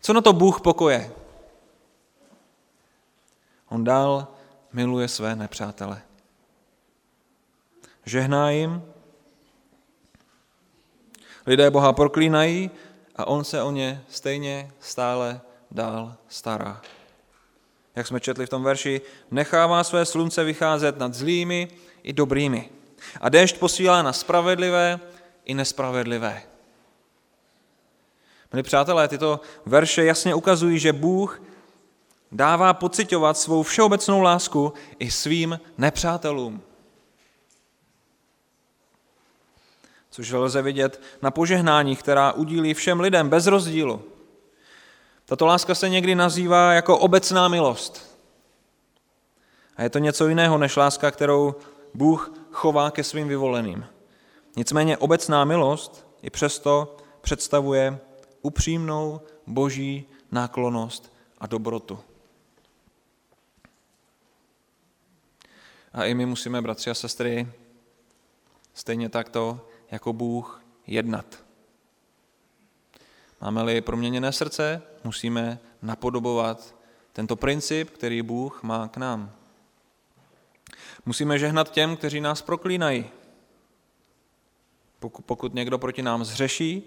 Co 0.00 0.12
na 0.12 0.20
to 0.20 0.32
Bůh 0.32 0.60
pokoje? 0.60 1.12
On 3.68 3.84
dál 3.84 4.28
miluje 4.72 5.08
své 5.08 5.36
nepřátele. 5.36 6.02
Žehná 8.04 8.50
jim, 8.50 8.82
lidé 11.46 11.70
Boha 11.70 11.92
proklínají 11.92 12.70
a 13.16 13.26
on 13.26 13.44
se 13.44 13.62
o 13.62 13.70
ně 13.70 14.04
stejně 14.08 14.72
stále 14.80 15.40
dál 15.70 16.16
stará. 16.28 16.82
Jak 17.98 18.06
jsme 18.06 18.20
četli 18.20 18.46
v 18.46 18.48
tom 18.48 18.62
verši, 18.62 19.00
nechává 19.30 19.84
své 19.84 20.04
slunce 20.04 20.44
vycházet 20.44 20.98
nad 20.98 21.14
zlými 21.14 21.68
i 22.02 22.12
dobrými. 22.12 22.70
A 23.20 23.28
déšť 23.28 23.58
posílá 23.58 24.02
na 24.02 24.12
spravedlivé 24.12 25.00
i 25.44 25.54
nespravedlivé. 25.54 26.42
Milí 28.52 28.62
přátelé, 28.62 29.08
tyto 29.08 29.40
verše 29.66 30.04
jasně 30.04 30.34
ukazují, 30.34 30.78
že 30.78 30.92
Bůh 30.92 31.42
dává 32.32 32.74
pocitovat 32.74 33.38
svou 33.38 33.62
všeobecnou 33.62 34.20
lásku 34.20 34.72
i 34.98 35.10
svým 35.10 35.60
nepřátelům. 35.78 36.62
Což 40.10 40.30
lze 40.30 40.62
vidět 40.62 41.02
na 41.22 41.30
požehnání, 41.30 41.96
která 41.96 42.32
udílí 42.32 42.74
všem 42.74 43.00
lidem 43.00 43.28
bez 43.28 43.46
rozdílu. 43.46 44.17
Tato 45.28 45.46
láska 45.46 45.74
se 45.74 45.88
někdy 45.88 46.14
nazývá 46.14 46.72
jako 46.72 46.98
obecná 46.98 47.48
milost. 47.48 48.18
A 49.76 49.82
je 49.82 49.90
to 49.90 49.98
něco 49.98 50.28
jiného 50.28 50.58
než 50.58 50.76
láska, 50.76 51.10
kterou 51.10 51.54
Bůh 51.94 52.32
chová 52.52 52.90
ke 52.90 53.04
svým 53.04 53.28
vyvoleným. 53.28 53.86
Nicméně 54.56 54.96
obecná 54.96 55.44
milost 55.44 56.06
i 56.22 56.30
přesto 56.30 56.96
představuje 57.20 57.98
upřímnou 58.42 59.20
boží 59.46 60.06
náklonost 60.32 61.12
a 61.38 61.46
dobrotu. 61.46 61.98
A 65.92 66.04
i 66.04 66.14
my 66.14 66.26
musíme, 66.26 66.62
bratři 66.62 66.90
a 66.90 66.94
sestry, 66.94 67.48
stejně 68.74 69.08
takto 69.08 69.60
jako 69.90 70.12
Bůh 70.12 70.62
jednat. 70.86 71.47
Máme-li 73.40 73.80
proměněné 73.80 74.32
srdce, 74.32 74.82
musíme 75.04 75.58
napodobovat 75.82 76.74
tento 77.12 77.36
princip, 77.36 77.90
který 77.90 78.22
Bůh 78.22 78.62
má 78.62 78.88
k 78.88 78.96
nám. 78.96 79.32
Musíme 81.06 81.38
žehnat 81.38 81.70
těm, 81.70 81.96
kteří 81.96 82.20
nás 82.20 82.42
proklínají. 82.42 83.10
Pokud 85.26 85.54
někdo 85.54 85.78
proti 85.78 86.02
nám 86.02 86.24
zřeší, 86.24 86.82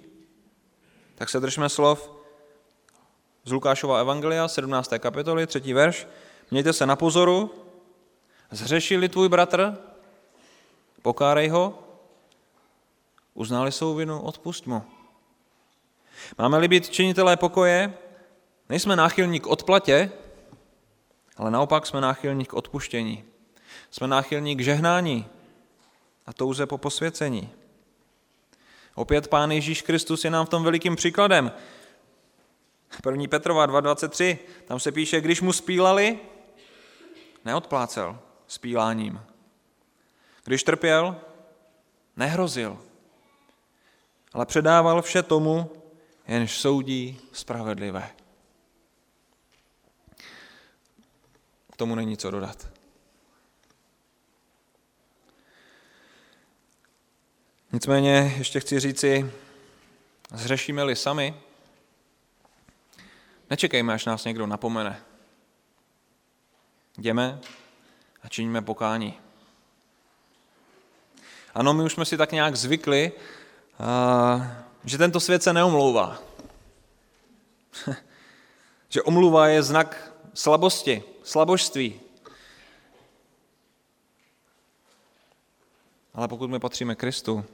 tak 1.16 1.30
se 1.30 1.40
držme 1.40 1.70
slov 1.70 2.12
z 3.44 3.52
Lukášova 3.52 4.00
Evangelia, 4.00 4.48
17. 4.48 4.94
kapitoly, 5.00 5.48
3. 5.48 5.74
verš. 5.74 6.08
Mějte 6.52 6.74
se 6.74 6.86
na 6.86 6.96
pozoru, 6.96 7.54
zřešili 8.52 9.10
tvůj 9.10 9.30
bratr, 9.30 9.78
pokárej 11.02 11.48
ho, 11.48 11.80
uznali 13.34 13.72
svou 13.72 13.96
vinu, 13.96 14.22
odpust 14.22 14.68
mu. 14.68 15.01
Máme-li 16.38 16.68
být 16.68 16.90
činitelé 16.90 17.38
pokoje, 17.38 17.94
nejsme 18.70 18.96
náchylní 18.96 19.40
k 19.40 19.48
odplatě, 19.48 20.12
ale 21.38 21.52
naopak 21.52 21.86
jsme 21.86 22.02
náchylní 22.02 22.46
k 22.46 22.54
odpuštění. 22.54 23.24
Jsme 23.92 24.08
náchylní 24.08 24.56
k 24.56 24.64
žehnání 24.64 25.26
a 26.26 26.34
touze 26.34 26.66
po 26.66 26.78
posvěcení. 26.78 27.50
Opět 28.96 29.28
Pán 29.28 29.52
Ježíš 29.52 29.82
Kristus 29.82 30.26
je 30.26 30.32
nám 30.32 30.46
v 30.46 30.50
tom 30.50 30.64
velikým 30.64 30.96
příkladem. 30.96 31.52
1. 33.06 33.26
Petrova 33.30 33.68
2.23, 33.68 34.38
tam 34.66 34.80
se 34.80 34.92
píše, 34.92 35.22
když 35.22 35.42
mu 35.42 35.54
spílali, 35.54 36.20
neodplácel 37.46 38.20
spíláním. 38.48 39.22
Když 40.44 40.64
trpěl, 40.64 41.16
nehrozil, 42.18 42.78
ale 44.34 44.46
předával 44.46 45.02
vše 45.02 45.24
tomu, 45.24 45.81
jenž 46.32 46.58
soudí 46.58 47.20
spravedlivé. 47.32 48.10
K 51.74 51.78
tomu 51.78 51.96
není 51.96 52.18
co 52.18 52.32
dodat. 52.32 52.68
Nicméně 57.72 58.34
ještě 58.38 58.60
chci 58.60 58.80
říci, 58.80 59.32
zřešíme-li 60.34 60.96
sami, 60.96 61.36
nečekejme, 63.50 63.94
až 63.94 64.06
nás 64.06 64.26
někdo 64.26 64.48
napomene. 64.48 65.02
Jdeme 66.98 67.40
a 68.24 68.28
činíme 68.28 68.62
pokání. 68.62 69.20
Ano, 71.54 71.74
my 71.74 71.84
už 71.84 71.94
jsme 71.94 72.06
si 72.06 72.18
tak 72.18 72.32
nějak 72.32 72.56
zvykli, 72.56 73.12
že 74.86 74.98
tento 74.98 75.20
svět 75.20 75.44
se 75.44 75.54
neomlouvá. 75.54 76.18
že 78.90 79.02
omluva 79.02 79.48
je 79.48 79.64
znak 79.64 80.14
slabosti, 80.34 81.04
slabožství. 81.24 82.00
Ale 86.14 86.28
pokud 86.28 86.50
my 86.50 86.60
patříme 86.60 86.96
Kristu, 86.96 87.46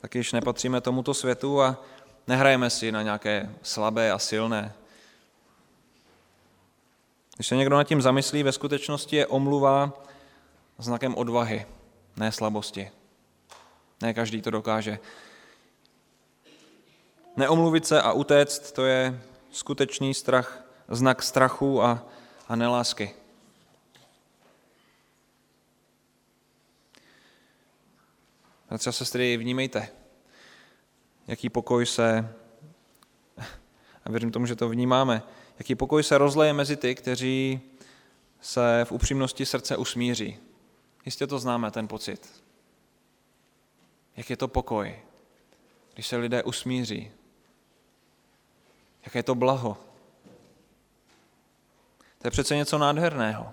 tak 0.00 0.14
již 0.14 0.32
nepatříme 0.32 0.80
tomuto 0.80 1.14
světu 1.14 1.62
a 1.62 1.84
nehrajeme 2.26 2.70
si 2.70 2.92
na 2.92 3.02
nějaké 3.02 3.54
slabé 3.62 4.12
a 4.12 4.18
silné. 4.18 4.72
Když 7.36 7.46
se 7.46 7.56
někdo 7.56 7.76
nad 7.76 7.84
tím 7.84 8.02
zamyslí, 8.02 8.42
ve 8.42 8.52
skutečnosti 8.52 9.16
je 9.16 9.26
omluva 9.26 9.92
znakem 10.78 11.14
odvahy, 11.14 11.66
ne 12.16 12.32
slabosti. 12.32 12.90
Ne 14.02 14.14
každý 14.14 14.42
to 14.42 14.50
dokáže. 14.50 14.98
Neomluvit 17.36 17.86
se 17.86 18.02
a 18.02 18.12
utéct, 18.12 18.72
to 18.72 18.84
je 18.84 19.22
skutečný 19.50 20.14
strach, 20.14 20.64
znak 20.88 21.22
strachu 21.22 21.82
a, 21.82 22.06
a 22.48 22.56
nelásky. 22.56 23.14
Bratři 28.68 28.88
a 28.88 28.92
sestry, 28.92 29.36
vnímejte, 29.36 29.88
jaký 31.26 31.48
pokoj 31.48 31.86
se, 31.86 32.34
a 34.04 34.10
věřím 34.10 34.30
tomu, 34.30 34.46
že 34.46 34.56
to 34.56 34.68
vnímáme, 34.68 35.22
jaký 35.58 35.74
pokoj 35.74 36.02
se 36.02 36.18
rozleje 36.18 36.52
mezi 36.52 36.76
ty, 36.76 36.94
kteří 36.94 37.60
se 38.40 38.84
v 38.84 38.92
upřímnosti 38.92 39.46
srdce 39.46 39.76
usmíří. 39.76 40.38
Jistě 41.04 41.26
to 41.26 41.38
známe, 41.38 41.70
ten 41.70 41.88
pocit. 41.88 42.39
Jak 44.20 44.30
je 44.30 44.36
to 44.36 44.48
pokoj, 44.48 44.98
když 45.94 46.06
se 46.06 46.16
lidé 46.16 46.42
usmíří. 46.42 47.10
Jaké 49.04 49.18
je 49.18 49.22
to 49.22 49.34
blaho. 49.34 49.78
To 52.18 52.26
je 52.26 52.30
přece 52.30 52.56
něco 52.56 52.78
nádherného. 52.78 53.52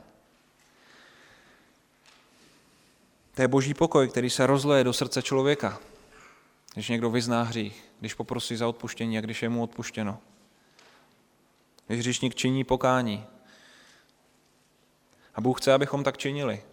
To 3.36 3.42
je 3.42 3.48
boží 3.48 3.74
pokoj, 3.74 4.10
který 4.10 4.30
se 4.30 4.48
rozleje 4.48 4.84
do 4.84 4.94
srdce 4.94 5.22
člověka, 5.22 5.80
když 6.74 6.90
někdo 6.90 7.10
vyzná 7.10 7.44
hřích, 7.44 7.86
když 8.00 8.14
poprosí 8.14 8.56
za 8.56 8.68
odpuštění 8.68 9.18
a 9.18 9.22
když 9.22 9.44
je 9.44 9.50
mu 9.50 9.64
odpuštěno. 9.64 10.20
Když 11.88 12.00
hříšník 12.00 12.36
činí 12.36 12.64
pokání. 12.64 13.26
A 15.36 15.42
Bůh 15.42 15.62
chce, 15.62 15.74
abychom 15.74 16.04
tak 16.04 16.18
činili. 16.18 16.64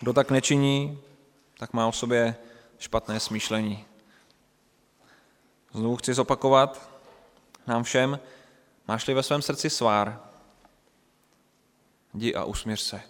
Kdo 0.00 0.12
tak 0.12 0.30
nečiní, 0.30 1.02
tak 1.58 1.72
má 1.72 1.86
o 1.86 1.92
sobě 1.92 2.36
špatné 2.78 3.20
smýšlení. 3.20 3.84
Znovu 5.72 5.96
chci 5.96 6.14
zopakovat 6.14 6.90
nám 7.66 7.82
všem, 7.82 8.20
máš-li 8.88 9.14
ve 9.14 9.22
svém 9.22 9.42
srdci 9.42 9.70
svár, 9.70 10.20
jdi 12.14 12.34
a 12.34 12.44
usměř 12.44 12.80
se. 12.80 13.00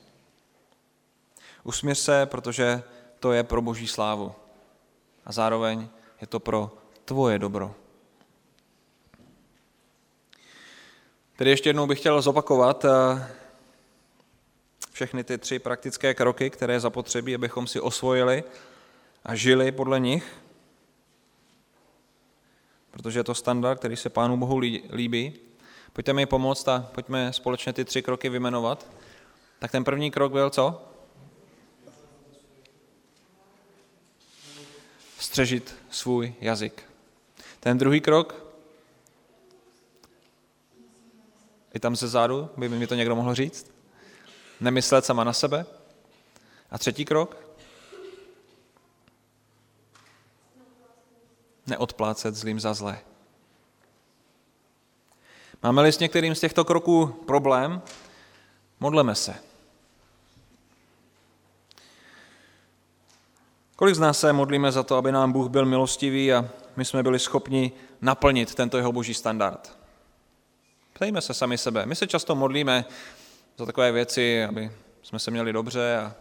Usměř 1.65 1.99
se, 1.99 2.27
protože 2.27 2.83
to 3.21 3.33
je 3.33 3.45
pro 3.45 3.63
boží 3.63 3.87
slávu. 3.87 4.35
A 5.25 5.33
zároveň 5.33 5.89
je 6.21 6.27
to 6.27 6.41
pro 6.41 6.79
tvoje 7.05 7.39
dobro. 7.39 7.75
Tedy 11.37 11.51
ještě 11.51 11.69
jednou 11.69 11.87
bych 11.87 11.99
chtěl 12.01 12.23
zopakovat 12.23 12.85
eh, 12.85 12.91
všechny 14.97 15.25
ty 15.25 15.39
tři 15.39 15.59
praktické 15.59 16.15
kroky, 16.15 16.51
které 16.51 16.81
zapotřebí, 16.81 17.35
abychom 17.35 17.67
si 17.67 17.81
osvojili 17.81 18.45
a 19.25 19.35
žili 19.35 19.73
podle 19.73 20.01
nich. 20.01 20.35
protože 22.91 23.19
je 23.19 23.25
to 23.25 23.35
standard, 23.35 23.79
který 23.79 23.97
se 23.97 24.11
Pánu 24.11 24.37
Bohu 24.37 24.59
líbí. 24.93 25.33
Pojďte 25.93 26.13
mi 26.13 26.27
pomoct 26.27 26.69
a 26.69 26.91
pojďme 26.95 27.33
společně 27.33 27.73
ty 27.73 27.85
tři 27.85 28.03
kroky 28.03 28.29
vymenovat. 28.29 28.87
Tak 29.59 29.71
ten 29.71 29.85
první 29.85 30.11
krok 30.11 30.33
byl 30.33 30.51
co? 30.51 30.83
Střežit 35.19 35.75
svůj 35.91 36.35
jazyk. 36.41 36.83
Ten 37.61 37.79
druhý 37.79 38.01
krok? 38.01 38.45
I 41.75 41.81
tam 41.81 41.97
ze 41.97 42.09
zádu 42.09 42.49
by 42.57 42.69
mi 42.69 42.87
to 42.87 42.95
někdo 42.95 43.17
mohl 43.17 43.35
říct? 43.35 43.76
Nemyslet 44.61 45.05
sama 45.05 45.25
na 45.25 45.33
sebe? 45.33 45.67
A 46.71 46.79
třetí 46.79 47.05
krok? 47.05 47.37
Neodplácet 51.67 52.35
zlým 52.35 52.61
za 52.61 52.75
zlé. 52.75 52.99
Máme-li 55.63 55.93
s 55.93 55.99
některým 55.99 56.35
z 56.35 56.41
těchto 56.41 56.65
kroků 56.65 57.07
problém, 57.07 57.83
modleme 58.81 59.15
se. 59.15 59.35
Kolik 63.77 63.95
z 63.95 63.99
nás 63.99 64.21
se 64.21 64.33
modlíme 64.33 64.73
za 64.73 64.83
to, 64.83 64.97
aby 64.97 65.13
nám 65.13 65.33
Bůh 65.33 65.51
byl 65.51 65.67
milostivý 65.67 66.33
a 66.33 66.49
my 66.77 66.85
jsme 66.85 67.03
byli 67.03 67.19
schopni 67.19 67.73
naplnit 68.01 68.55
tento 68.55 68.77
jeho 68.77 68.93
boží 68.93 69.15
standard? 69.15 69.79
Ptejme 70.93 71.21
se 71.21 71.35
sami 71.35 71.59
sebe. 71.59 71.87
My 71.87 71.97
se 71.97 72.07
často 72.07 72.35
modlíme 72.35 72.85
za 73.59 73.67
takové 73.67 73.93
věci, 73.93 74.45
aby 74.45 74.71
jsme 75.03 75.19
se 75.19 75.31
měli 75.31 75.53
dobře 75.53 75.97
a, 75.97 76.15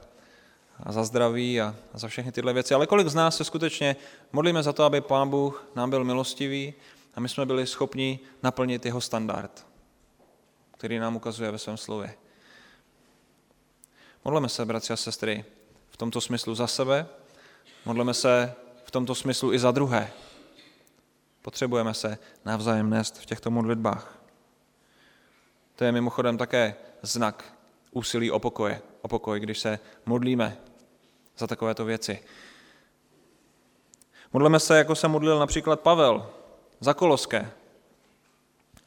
a 0.84 0.92
za 0.92 1.04
zdraví 1.04 1.62
a, 1.62 1.76
a 1.94 1.98
za 1.98 2.08
všechny 2.08 2.32
tyhle 2.32 2.54
věci. 2.54 2.74
Ale 2.74 2.88
kolik 2.88 3.08
z 3.08 3.16
nás 3.16 3.38
se 3.38 3.44
skutečně 3.44 3.96
modlíme 4.32 4.64
za 4.64 4.74
to, 4.74 4.84
aby 4.84 5.02
Pán 5.02 5.30
Bůh 5.30 5.66
nám 5.76 5.90
byl 5.90 6.04
milostivý 6.04 6.74
a 7.16 7.20
my 7.20 7.30
jsme 7.30 7.46
byli 7.46 7.68
schopni 7.68 8.20
naplnit 8.44 8.86
jeho 8.86 9.02
standard, 9.02 9.66
který 10.78 11.00
nám 11.00 11.16
ukazuje 11.16 11.52
ve 11.52 11.58
svém 11.58 11.78
slově. 11.78 12.16
Modleme 14.26 14.50
se, 14.50 14.66
bratři 14.66 14.94
a 14.94 14.96
sestry, 14.96 15.46
v 15.90 15.98
tomto 15.98 16.22
smyslu 16.22 16.56
za 16.56 16.68
sebe, 16.68 17.08
modleme 17.86 18.14
se 18.14 18.54
v 18.84 18.92
tomto 18.92 19.16
smyslu 19.16 19.54
i 19.54 19.60
za 19.60 19.72
druhé. 19.72 20.12
Potřebujeme 21.42 21.94
se 21.94 22.18
navzájem 22.46 22.90
nést 22.90 23.18
v 23.18 23.26
těchto 23.26 23.52
modlitbách. 23.52 24.20
To 25.76 25.84
je 25.84 25.92
mimochodem 25.92 26.38
také 26.38 26.76
znak 27.06 27.54
úsilí 27.92 28.32
o 28.32 28.40
pokoje, 28.40 28.82
o 29.02 29.08
pokoj, 29.08 29.40
když 29.40 29.60
se 29.60 29.80
modlíme 30.06 30.58
za 31.38 31.48
takovéto 31.48 31.86
věci. 31.86 32.20
Modleme 34.34 34.60
se, 34.60 34.78
jako 34.78 34.96
se 34.96 35.08
modlil 35.08 35.40
například 35.40 35.80
Pavel 35.80 36.30
za 36.80 36.94
Koloské. 36.94 37.52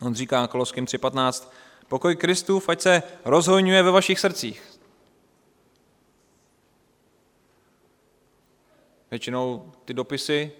On 0.00 0.14
říká 0.14 0.46
Koloským 0.46 0.84
3.15, 0.84 1.48
pokoj 1.88 2.16
Kristův, 2.16 2.68
ať 2.68 2.80
se 2.80 3.02
rozhojňuje 3.24 3.82
ve 3.82 3.90
vašich 3.90 4.20
srdcích. 4.20 4.78
Většinou 9.10 9.72
ty 9.84 9.94
dopisy, 9.94 10.52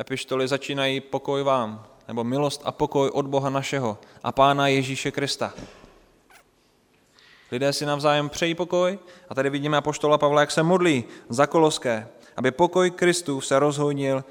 epištoly 0.00 0.48
začínají 0.48 1.00
pokoj 1.00 1.42
vám, 1.42 1.86
nebo 2.08 2.24
milost 2.24 2.62
a 2.64 2.72
pokoj 2.72 3.10
od 3.10 3.26
Boha 3.26 3.50
našeho 3.50 3.98
a 4.22 4.32
Pána 4.32 4.68
Ježíše 4.68 5.10
Krista. 5.10 5.54
Lidé 7.50 7.72
si 7.72 7.86
navzájem 7.86 8.28
přejí 8.28 8.54
pokoj 8.54 8.98
a 9.28 9.34
tady 9.34 9.50
vidíme 9.50 9.76
apoštola 9.76 10.18
Pavla, 10.18 10.40
jak 10.40 10.50
se 10.50 10.62
modlí 10.62 11.04
za 11.28 11.46
Koloské, 11.46 12.08
aby 12.36 12.50
pokoj 12.50 12.90
Kristův 12.90 13.46
se 13.46 13.58
rozhodnil 13.58 14.24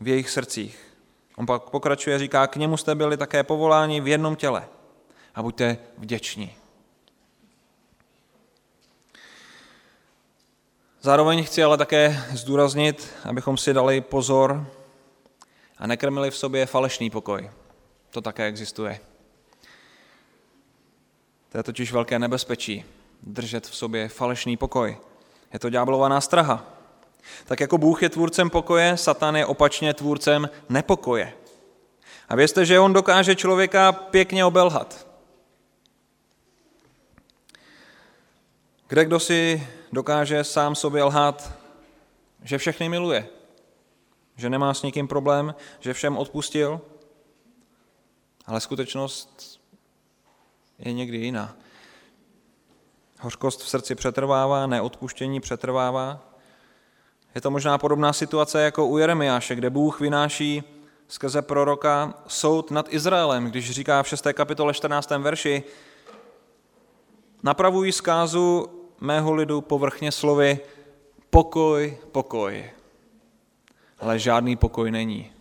v 0.00 0.08
jejich 0.08 0.30
srdcích. 0.30 0.96
On 1.36 1.46
pak 1.46 1.62
pokračuje, 1.62 2.18
říká, 2.18 2.46
k 2.46 2.56
němu 2.56 2.76
jste 2.76 2.94
byli 2.94 3.16
také 3.16 3.42
povoláni 3.42 4.00
v 4.00 4.08
jednom 4.08 4.36
těle 4.36 4.68
a 5.34 5.42
buďte 5.42 5.78
vděční. 5.98 6.54
Zároveň 11.02 11.44
chci 11.44 11.62
ale 11.62 11.76
také 11.76 12.24
zdůraznit, 12.32 13.12
abychom 13.24 13.56
si 13.56 13.74
dali 13.74 14.00
pozor 14.00 14.66
a 15.78 15.86
nekrmili 15.86 16.30
v 16.30 16.36
sobě 16.36 16.66
falešný 16.66 17.10
pokoj. 17.10 17.50
To 18.10 18.20
také 18.20 18.44
existuje. 18.44 19.00
To 21.50 21.58
je 21.58 21.62
totiž 21.62 21.92
velké 21.92 22.18
nebezpečí, 22.18 22.84
držet 23.22 23.66
v 23.66 23.76
sobě 23.76 24.08
falešný 24.08 24.56
pokoj. 24.56 24.98
Je 25.52 25.58
to 25.58 25.70
ďáblová 25.70 26.08
nástraha. 26.08 26.64
Tak 27.44 27.60
jako 27.60 27.78
Bůh 27.78 28.02
je 28.02 28.08
tvůrcem 28.08 28.50
pokoje, 28.50 28.96
Satan 28.96 29.36
je 29.36 29.46
opačně 29.46 29.94
tvůrcem 29.94 30.50
nepokoje. 30.68 31.32
A 32.28 32.36
vězte, 32.36 32.66
že 32.66 32.80
on 32.80 32.92
dokáže 32.92 33.36
člověka 33.36 33.92
pěkně 33.92 34.44
obelhat. 34.44 35.06
Kde 38.88 39.04
kdo 39.04 39.20
si 39.20 39.68
dokáže 39.92 40.44
sám 40.44 40.74
sobě 40.74 41.02
lhát, 41.02 41.52
že 42.44 42.58
všechny 42.58 42.88
miluje, 42.88 43.28
že 44.36 44.50
nemá 44.50 44.74
s 44.74 44.82
nikým 44.82 45.08
problém, 45.08 45.54
že 45.80 45.94
všem 45.94 46.16
odpustil, 46.16 46.80
ale 48.46 48.60
skutečnost 48.60 49.49
je 50.80 50.92
někdy 50.92 51.16
jiná. 51.16 51.56
Hořkost 53.20 53.62
v 53.62 53.68
srdci 53.68 53.94
přetrvává, 53.94 54.66
neodpuštění 54.66 55.40
přetrvává. 55.40 56.26
Je 57.34 57.40
to 57.40 57.50
možná 57.50 57.78
podobná 57.78 58.12
situace 58.12 58.62
jako 58.62 58.86
u 58.86 58.98
Jeremiáše, 58.98 59.54
kde 59.54 59.70
Bůh 59.70 60.00
vynáší 60.00 60.62
skrze 61.08 61.42
proroka 61.42 62.14
soud 62.26 62.70
nad 62.70 62.92
Izraelem, 62.92 63.44
když 63.44 63.70
říká 63.70 64.02
v 64.02 64.08
6. 64.08 64.26
kapitole 64.32 64.74
14. 64.74 65.10
verši 65.10 65.62
napravují 67.42 67.92
zkázu 67.92 68.66
mého 69.00 69.32
lidu 69.32 69.60
povrchně 69.60 70.12
slovy 70.12 70.58
pokoj, 71.30 71.98
pokoj. 72.12 72.70
Ale 73.98 74.18
žádný 74.18 74.56
pokoj 74.56 74.90
není. 74.90 75.32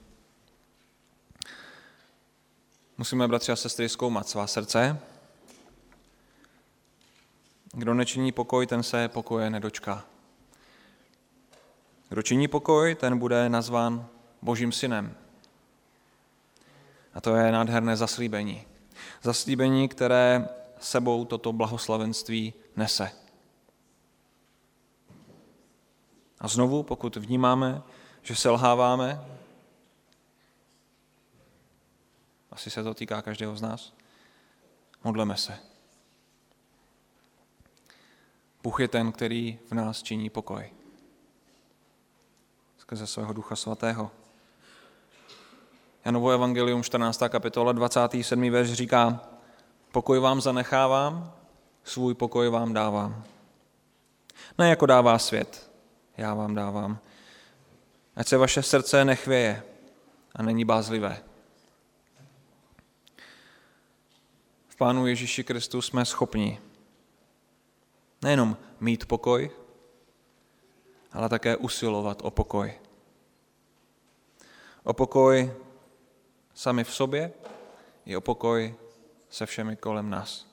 Musíme, 2.98 3.28
bratři 3.28 3.52
a 3.52 3.56
sestry, 3.56 3.90
zkoumat 3.90 4.28
svá 4.28 4.48
srdce. 4.48 5.00
Kdo 7.74 7.93
nečiní 7.93 8.32
pokoj, 8.32 8.67
ten 8.67 8.84
se 8.84 9.07
pokoje 9.07 9.49
nedočká. 9.49 10.05
Kdo 12.09 12.22
činí 12.22 12.47
pokoj, 12.47 12.95
ten 12.95 13.20
bude 13.20 13.49
nazván 13.49 14.07
Božím 14.41 14.72
synem. 14.72 15.15
A 17.13 17.22
to 17.22 17.36
je 17.36 17.51
nádherné 17.51 17.97
zaslíbení. 17.97 18.65
Zaslíbení, 19.22 19.88
které 19.88 20.49
sebou 20.80 21.26
toto 21.26 21.53
blahoslavenství 21.53 22.53
nese. 22.76 23.11
A 26.39 26.47
znovu, 26.47 26.84
pokud 26.84 27.15
vnímáme, 27.15 27.82
že 28.22 28.36
selháváme, 28.36 29.26
asi 32.51 32.70
se 32.70 32.84
to 32.84 32.93
týká 32.93 33.22
každého 33.22 33.55
z 33.55 33.61
nás, 33.61 33.93
modleme 35.03 35.38
se. 35.38 35.68
Bůh 38.64 38.80
je 38.80 38.88
ten, 38.88 39.12
který 39.12 39.60
v 39.70 39.72
nás 39.72 40.03
činí 40.03 40.30
pokoj. 40.30 40.70
Skrze 42.78 43.07
svého 43.07 43.34
Ducha 43.34 43.55
Svatého. 43.55 44.12
Janovo 46.05 46.30
evangelium 46.30 46.84
14. 46.84 47.24
kapitola 47.30 47.72
27. 47.72 48.51
verš 48.51 48.74
říká, 48.74 49.22
pokoj 49.91 50.20
vám 50.20 50.41
zanechávám, 50.41 51.34
svůj 51.84 52.14
pokoj 52.14 52.49
vám 52.49 52.74
dávám. 52.74 53.24
Ne 54.57 54.70
jako 54.70 54.86
dává 54.86 55.20
svět, 55.20 55.72
já 56.18 56.34
vám 56.34 56.55
dávám. 56.55 56.99
Ať 58.16 58.28
se 58.28 58.38
vaše 58.38 58.64
srdce 58.64 59.05
nechvěje 59.05 59.64
a 60.36 60.43
není 60.43 60.66
bázlivé. 60.66 61.24
V 64.68 64.76
Pánu 64.76 65.07
Ježíši 65.07 65.43
Kristu 65.43 65.82
jsme 65.82 66.05
schopni 66.05 66.60
nejenom 68.22 68.57
mít 68.80 69.05
pokoj, 69.05 69.51
ale 71.11 71.30
také 71.30 71.57
usilovat 71.57 72.22
o 72.24 72.32
pokoj. 72.32 72.74
O 74.84 74.93
pokoj 74.93 75.53
sami 76.53 76.84
v 76.84 76.93
sobě 76.93 77.32
i 78.05 78.15
o 78.15 78.22
pokoj 78.22 78.76
se 79.30 79.45
všemi 79.45 79.76
kolem 79.76 80.09
nás. 80.09 80.47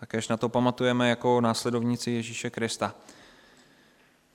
Takéž 0.00 0.28
na 0.28 0.36
to 0.36 0.48
pamatujeme 0.48 1.08
jako 1.08 1.40
následovníci 1.40 2.10
Ježíše 2.10 2.50
Krista. 2.50 2.94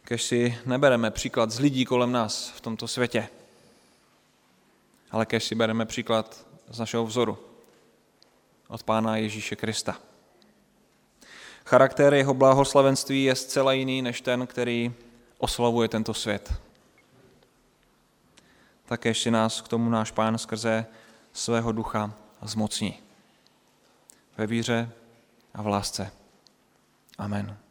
Kež 0.02 0.24
si 0.24 0.58
nebereme 0.66 1.12
příklad 1.12 1.52
z 1.52 1.60
lidí 1.60 1.86
kolem 1.86 2.12
nás 2.12 2.50
v 2.50 2.62
tomto 2.62 2.88
světě, 2.88 3.30
ale 5.12 5.26
kež 5.26 5.44
si 5.44 5.56
bereme 5.56 5.86
příklad 5.86 6.46
z 6.70 6.80
našeho 6.80 7.06
vzoru 7.06 7.38
od 8.68 8.84
Pána 8.84 9.18
Ježíše 9.18 9.56
Krista. 9.56 10.13
Charakter 11.66 12.14
jeho 12.14 12.34
blahoslavenství 12.34 13.24
je 13.24 13.36
zcela 13.36 13.74
jiný 13.74 14.02
než 14.02 14.22
ten, 14.22 14.48
který 14.48 14.94
oslavuje 15.38 15.90
tento 15.90 16.14
svět. 16.14 16.54
tak 18.86 19.06
ještě 19.06 19.32
nás 19.32 19.62
k 19.62 19.68
tomu 19.68 19.90
náš 19.90 20.12
Pán 20.12 20.38
skrze 20.38 20.86
svého 21.34 21.72
ducha 21.72 22.14
zmocní. 22.42 23.00
Ve 24.38 24.48
víře 24.48 24.92
a 25.54 25.62
v 25.62 25.68
lásce. 25.68 26.12
Amen. 27.18 27.63